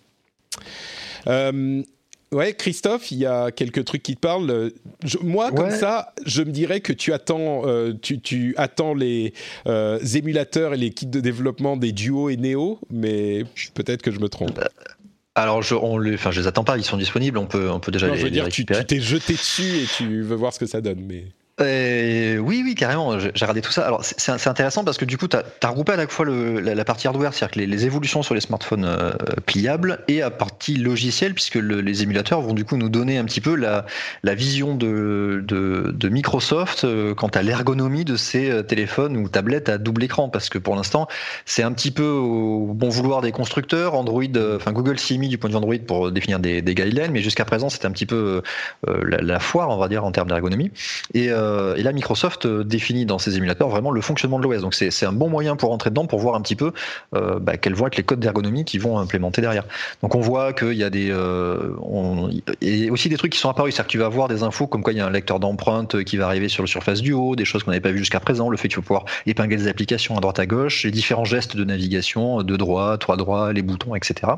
[1.27, 1.81] Euh,
[2.31, 4.71] ouais, Christophe, il y a quelques trucs qui te parlent.
[5.21, 9.33] moi, comme ça, je me dirais que tu attends, euh, tu, attends les
[9.67, 13.43] euh, émulateurs et les kits de développement des Duo et Neo, mais
[13.73, 14.59] peut-être que je me trompe.
[15.37, 17.81] Alors, je, on les, enfin, je les attends pas, ils sont disponibles, on peut, on
[17.81, 20.59] peut déjà les, je veux dire, Tu t'es jeté dessus et tu veux voir ce
[20.59, 21.25] que ça donne, mais.
[21.61, 23.17] Euh, oui, oui, carrément.
[23.17, 23.85] J'ai regardé tout ça.
[23.85, 26.85] Alors, c'est intéressant parce que du coup, tu as, regroupé à la fois le, la,
[26.85, 29.11] partie hardware, c'est-à-dire que les, évolutions sur les smartphones euh,
[29.45, 33.39] pliables, et la partie logicielle, puisque les émulateurs vont du coup nous donner un petit
[33.39, 33.85] peu la,
[34.23, 39.69] la vision de, de, de Microsoft euh, quant à l'ergonomie de ces téléphones ou tablettes
[39.69, 40.27] à double écran.
[40.27, 41.07] Parce que pour l'instant,
[41.45, 43.93] c'est un petit peu au bon vouloir des constructeurs.
[43.93, 44.23] Android,
[44.55, 47.45] enfin Google s'y du point de vue Android pour définir des, des guidelines, mais jusqu'à
[47.45, 48.41] présent, c'était un petit peu
[48.85, 50.71] la, la, foire, on va dire, en termes d'ergonomie.
[51.13, 54.61] Et euh, et là, Microsoft euh, définit dans ses émulateurs vraiment le fonctionnement de l'OS.
[54.61, 56.71] Donc c'est un bon moyen pour rentrer dedans, pour voir un petit peu
[57.13, 59.63] euh, bah, quels vont être les codes d'ergonomie qui vont implémenter derrière.
[60.01, 62.29] Donc on voit qu'il y a des, on,
[62.61, 64.83] et aussi des trucs qui sont apparus, c'est-à-dire que tu vas voir des infos comme
[64.83, 67.35] quoi il y a un lecteur d'empreintes qui va arriver sur le surface du haut,
[67.35, 69.57] des choses qu'on n'avait pas vues jusqu'à présent, le fait que tu vas pouvoir épingler
[69.57, 73.53] des applications à droite à gauche, les différents gestes de navigation, de droit, trois droits,
[73.53, 74.33] les boutons, etc.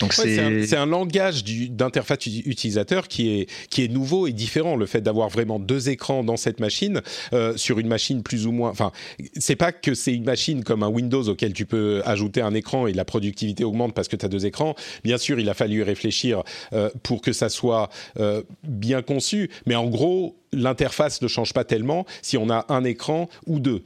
[0.00, 4.76] Donc c'est un, un, langage d'interface utilisateur qui est qui est nouveau et différent.
[4.76, 7.02] Le fait d'avoir vraiment deux écrans dans cette machine
[7.32, 8.70] euh, sur une machine plus ou moins.
[8.70, 8.92] Enfin,
[9.36, 12.86] c'est pas que c'est une machine comme un Windows auquel tu peux ajouter un écran
[12.86, 14.74] et la productivité augmente parce que tu as deux écrans.
[15.04, 16.42] Bien sûr, il a fallu réfléchir
[16.72, 21.64] euh, pour que ça soit euh, bien conçu, mais en gros, l'interface ne change pas
[21.64, 23.82] tellement si on a un écran ou deux.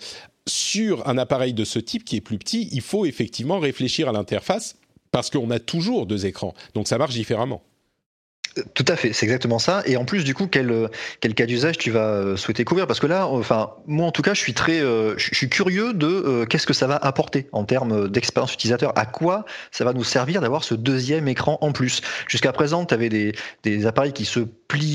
[0.49, 4.13] Sur un appareil de ce type qui est plus petit, il faut effectivement réfléchir à
[4.13, 4.77] l'interface
[5.11, 6.55] parce qu'on a toujours deux écrans.
[6.75, 7.63] Donc ça marche différemment.
[8.73, 9.83] Tout à fait, c'est exactement ça.
[9.85, 10.89] Et en plus, du coup, quel,
[11.21, 12.87] quel cas d'usage tu vas euh, souhaiter couvrir?
[12.87, 15.93] Parce que là, enfin, moi en tout cas, je suis très, euh, je suis curieux
[15.93, 18.93] de euh, qu'est-ce que ça va apporter en termes d'expérience utilisateur?
[18.97, 22.01] À quoi ça va nous servir d'avoir ce deuxième écran en plus?
[22.29, 23.33] Jusqu'à présent, tu avais des,
[23.63, 24.41] des appareils qui se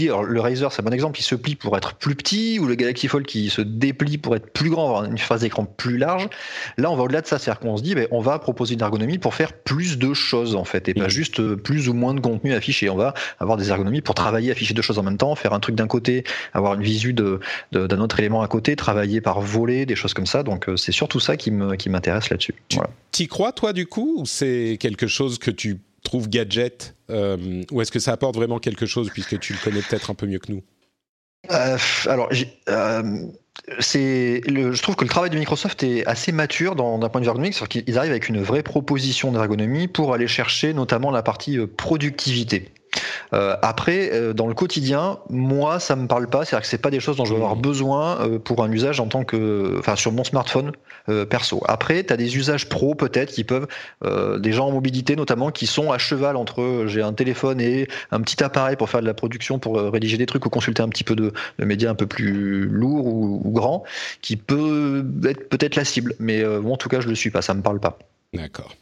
[0.08, 2.68] Alors, le Razer, c'est un bon exemple, qui se plie pour être plus petit, ou
[2.68, 5.98] le Galaxy Fold qui se déplie pour être plus grand, avoir une phase d'écran plus
[5.98, 6.28] large.
[6.78, 8.82] Là, on va au-delà de ça, c'est-à-dire qu'on se dit, ben, on va proposer une
[8.82, 12.20] ergonomie pour faire plus de choses en fait, et pas juste plus ou moins de
[12.20, 12.90] contenu affiché.
[12.90, 15.60] On va avoir des ergonomies pour travailler, afficher deux choses en même temps, faire un
[15.60, 17.40] truc d'un côté, avoir une visu d'un
[17.72, 20.44] de, autre élément à côté, travailler par voler, des choses comme ça.
[20.44, 22.56] Donc euh, c'est surtout ça qui m'intéresse qui là-dessus.
[23.12, 25.80] Tu y crois toi du coup ou c'est quelque chose que tu
[26.20, 30.10] gadget euh, ou est-ce que ça apporte vraiment quelque chose puisque tu le connais peut-être
[30.10, 30.64] un peu mieux que nous?
[31.52, 37.20] Euh, alors, le, je trouve que le travail de Microsoft est assez mature d'un point
[37.20, 41.12] de vue ergonomique, c'est-à-dire qu'ils arrivent avec une vraie proposition d'ergonomie pour aller chercher notamment
[41.12, 42.70] la partie productivité.
[43.34, 46.44] Euh, après, euh, dans le quotidien, moi, ça me parle pas.
[46.46, 47.62] C'est-à-dire que c'est pas des choses dont je vais avoir mmh.
[47.62, 50.72] besoin euh, pour un usage en tant que, enfin, sur mon smartphone
[51.30, 51.62] perso.
[51.68, 53.68] Après, tu as des usages pro peut-être qui peuvent,
[54.40, 58.22] des gens en mobilité notamment, qui sont à cheval entre j'ai un téléphone et un
[58.22, 61.04] petit appareil pour faire de la production, pour rédiger des trucs ou consulter un petit
[61.04, 63.84] peu de, médias un peu plus lourds ou, ou grands,
[64.22, 66.14] qui peut être peut-être la cible.
[66.20, 67.42] Mais moi, en tout cas, je le suis pas.
[67.42, 67.98] Ça me parle pas.
[68.34, 68.76] D'accord.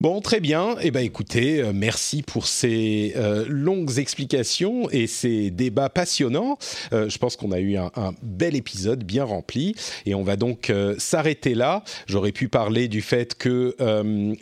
[0.00, 0.76] Bon, très bien.
[0.80, 6.56] Eh ben, écoutez, euh, merci pour ces euh, longues explications et ces débats passionnants.
[6.94, 7.90] Euh, je pense qu'on a eu un,
[8.22, 9.74] bel épisode bien rempli
[10.06, 11.84] et on va donc s'arrêter là.
[12.06, 13.76] J'aurais pu parler du fait que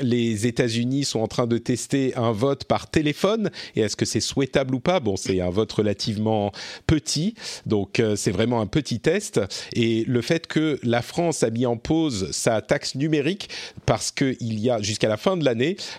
[0.00, 4.20] les États-Unis sont en train de tester un vote par téléphone et est-ce que c'est
[4.20, 5.00] souhaitable ou pas?
[5.00, 6.52] Bon, c'est un vote relativement
[6.86, 7.34] petit,
[7.66, 9.40] donc c'est vraiment un petit test.
[9.72, 13.48] Et le fait que la France a mis en pause sa taxe numérique
[13.86, 15.47] parce qu'il y a jusqu'à la fin de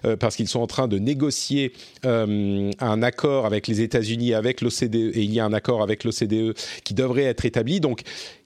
[0.05, 1.73] euh, parce qu'ils sont en train de négocier
[2.05, 6.03] euh, un accord avec les États-Unis, avec l'OCDE, et il y a un accord avec
[6.03, 7.79] l'OCDE qui devrait être établi.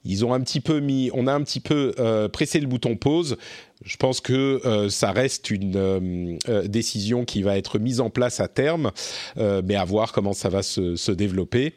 [0.04, 2.96] Ils ont un petit peu mis, on a un petit peu euh, pressé le bouton
[2.96, 3.36] pause
[3.84, 8.40] je pense que euh, ça reste une euh, décision qui va être mise en place
[8.40, 8.92] à terme,
[9.36, 11.74] mais à voir comment ça va se, se développer.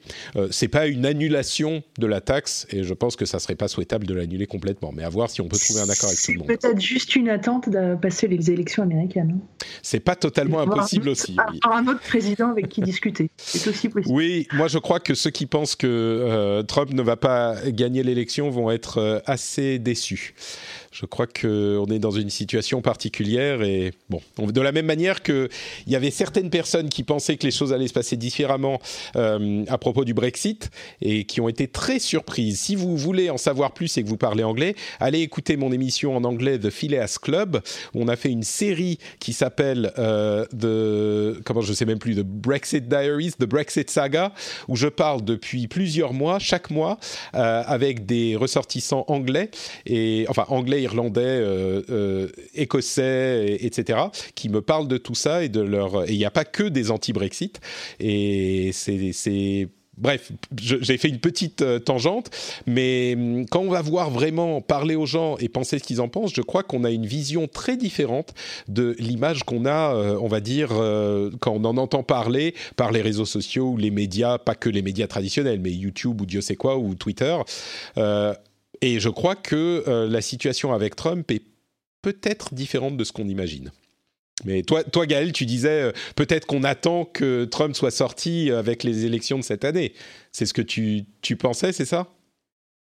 [0.52, 4.06] c'est pas une annulation de la taxe, et je pense que ça serait pas souhaitable
[4.06, 6.38] de l'annuler complètement, mais à voir si on peut trouver un accord avec tout le
[6.40, 6.48] monde.
[6.48, 9.40] Peut-être juste une attente de passer les élections américaines.
[9.82, 11.36] C'est pas totalement impossible aussi.
[11.52, 11.60] Oui.
[11.70, 14.16] un autre président avec qui discuter, c'est aussi possible.
[14.16, 18.17] Oui, moi je crois que ceux qui pensent que Trump ne va pas gagner l'élection
[18.50, 20.34] vont être assez déçus.
[21.00, 25.48] Je crois qu'on est dans une situation particulière et bon, de la même manière qu'il
[25.86, 28.80] y avait certaines personnes qui pensaient que les choses allaient se passer différemment
[29.16, 32.60] euh, à propos du Brexit et qui ont été très surprises.
[32.62, 36.18] Si vous voulez en savoir plus et que vous parlez anglais, allez écouter mon émission
[36.18, 37.62] en anglais The Phileas Club
[37.94, 42.16] où on a fait une série qui s'appelle euh, The comment je sais même plus
[42.16, 44.34] The Brexit Diaries, The Brexit Saga
[44.68, 46.98] où je parle depuis plusieurs mois, chaque mois,
[47.36, 49.52] euh, avec des ressortissants anglais
[49.86, 51.22] et enfin anglais, irlandais.
[51.28, 54.00] Euh, euh, écossais, etc.,
[54.36, 56.10] qui me parlent de tout ça et de leur.
[56.10, 57.60] Il n'y a pas que des anti-Brexit.
[58.00, 62.30] Et c'est bref, j'ai fait une petite euh, tangente,
[62.68, 66.08] mais hum, quand on va voir vraiment parler aux gens et penser ce qu'ils en
[66.08, 68.34] pensent, je crois qu'on a une vision très différente
[68.68, 70.70] de l'image qu'on a, on va dire,
[71.40, 74.84] quand on en entend parler par les réseaux sociaux ou les médias, pas que les
[74.84, 77.36] médias traditionnels, mais YouTube ou Dieu sait quoi ou Twitter.
[78.82, 81.44] Et je crois que la situation avec Trump est
[82.02, 83.72] peut-être différente de ce qu'on imagine.
[84.46, 88.84] Mais toi, toi Gaël, tu disais euh, peut-être qu'on attend que Trump soit sorti avec
[88.84, 89.94] les élections de cette année.
[90.32, 92.08] C'est ce que tu, tu pensais, c'est ça?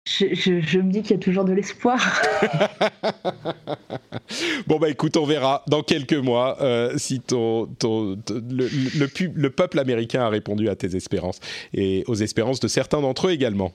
[0.05, 1.99] Je, me dis qu'il y a toujours de l'espoir.
[4.67, 9.49] bon, bah écoute, on verra dans quelques mois euh, si ton, ton, le, le, le,
[9.49, 11.41] peuple américain a répondu à tes espérances
[11.73, 13.73] et aux espérances de certains d'entre eux également.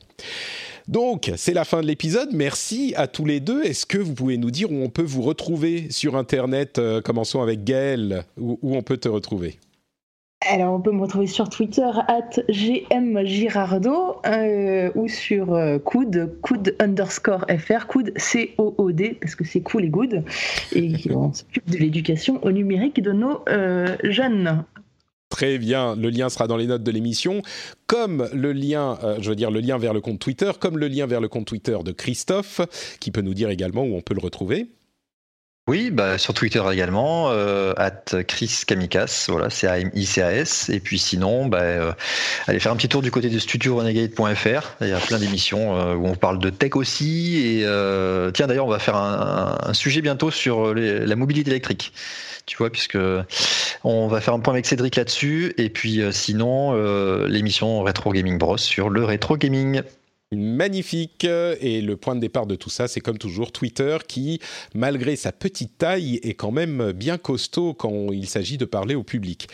[0.89, 2.31] Donc, c'est la fin de l'épisode.
[2.33, 3.63] Merci à tous les deux.
[3.63, 7.41] Est-ce que vous pouvez nous dire où on peut vous retrouver sur Internet euh, Commençons
[7.41, 8.25] avec Gaël.
[8.39, 9.59] Où, on peut te retrouver?
[10.51, 16.75] Alors, on peut me retrouver sur Twitter, at gmgirardo, euh, ou sur euh, Coud, Coud
[16.81, 20.25] underscore fr, Coud C-O-O-D, parce que c'est cool et good,
[20.75, 23.45] et on s'occupe de l'éducation au numérique de nos
[24.03, 24.65] jeunes.
[25.33, 27.41] Très bien, le lien sera dans les notes de l'émission,
[27.87, 30.89] comme le lien, euh, je veux dire le lien vers le compte Twitter, comme le
[30.89, 32.61] lien vers le compte Twitter de Christophe,
[33.01, 34.67] qui peut nous dire également où on peut le retrouver.
[35.69, 40.69] Oui, bah, sur Twitter également, euh, at Chris Kamikas, voilà, c'est A-M-I-C-A-S.
[40.69, 41.93] Et puis sinon, bah, euh,
[42.47, 44.77] allez faire un petit tour du côté de studiorenegade.fr.
[44.83, 47.39] Il y a plein d'émissions où on parle de tech aussi.
[47.39, 47.61] Et
[48.35, 51.95] tiens, d'ailleurs, on va faire un, sujet bientôt sur la mobilité électrique
[52.47, 52.99] tu vois, puisque
[53.85, 58.13] on va faire un point avec Cédric là-dessus, et puis euh, sinon euh, l'émission Retro
[58.13, 59.83] Gaming Bros sur le rétro gaming
[60.33, 61.25] magnifique.
[61.25, 64.41] Et le point de départ de tout ça, c'est comme toujours Twitter qui,
[64.75, 69.03] malgré sa petite taille, est quand même bien costaud quand il s'agit de parler au
[69.03, 69.49] public.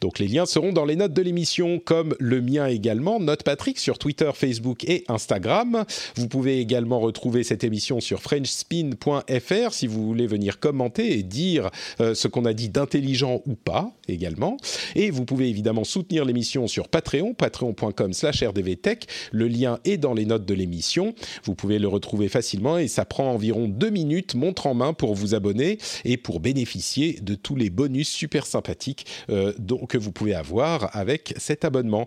[0.00, 3.78] Donc les liens seront dans les notes de l'émission, comme le mien également, Note Patrick
[3.78, 5.84] sur Twitter, Facebook et Instagram.
[6.16, 11.70] Vous pouvez également retrouver cette émission sur frenchspin.fr si vous voulez venir commenter et dire
[12.00, 14.56] euh, ce qu'on a dit d'intelligent ou pas également.
[14.94, 19.06] Et vous pouvez évidemment soutenir l'émission sur Patreon, patreon.com slash rdvtech.
[19.32, 21.14] Le lien est dans notes de l'émission.
[21.44, 25.14] Vous pouvez le retrouver facilement et ça prend environ deux minutes, montre en main, pour
[25.14, 29.52] vous abonner et pour bénéficier de tous les bonus super sympathiques euh,
[29.88, 32.06] que vous pouvez avoir avec cet abonnement.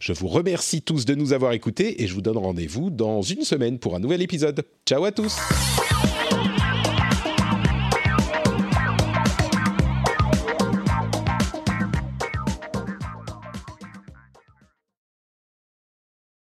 [0.00, 3.42] Je vous remercie tous de nous avoir écoutés et je vous donne rendez-vous dans une
[3.42, 4.64] semaine pour un nouvel épisode.
[4.86, 5.36] Ciao à tous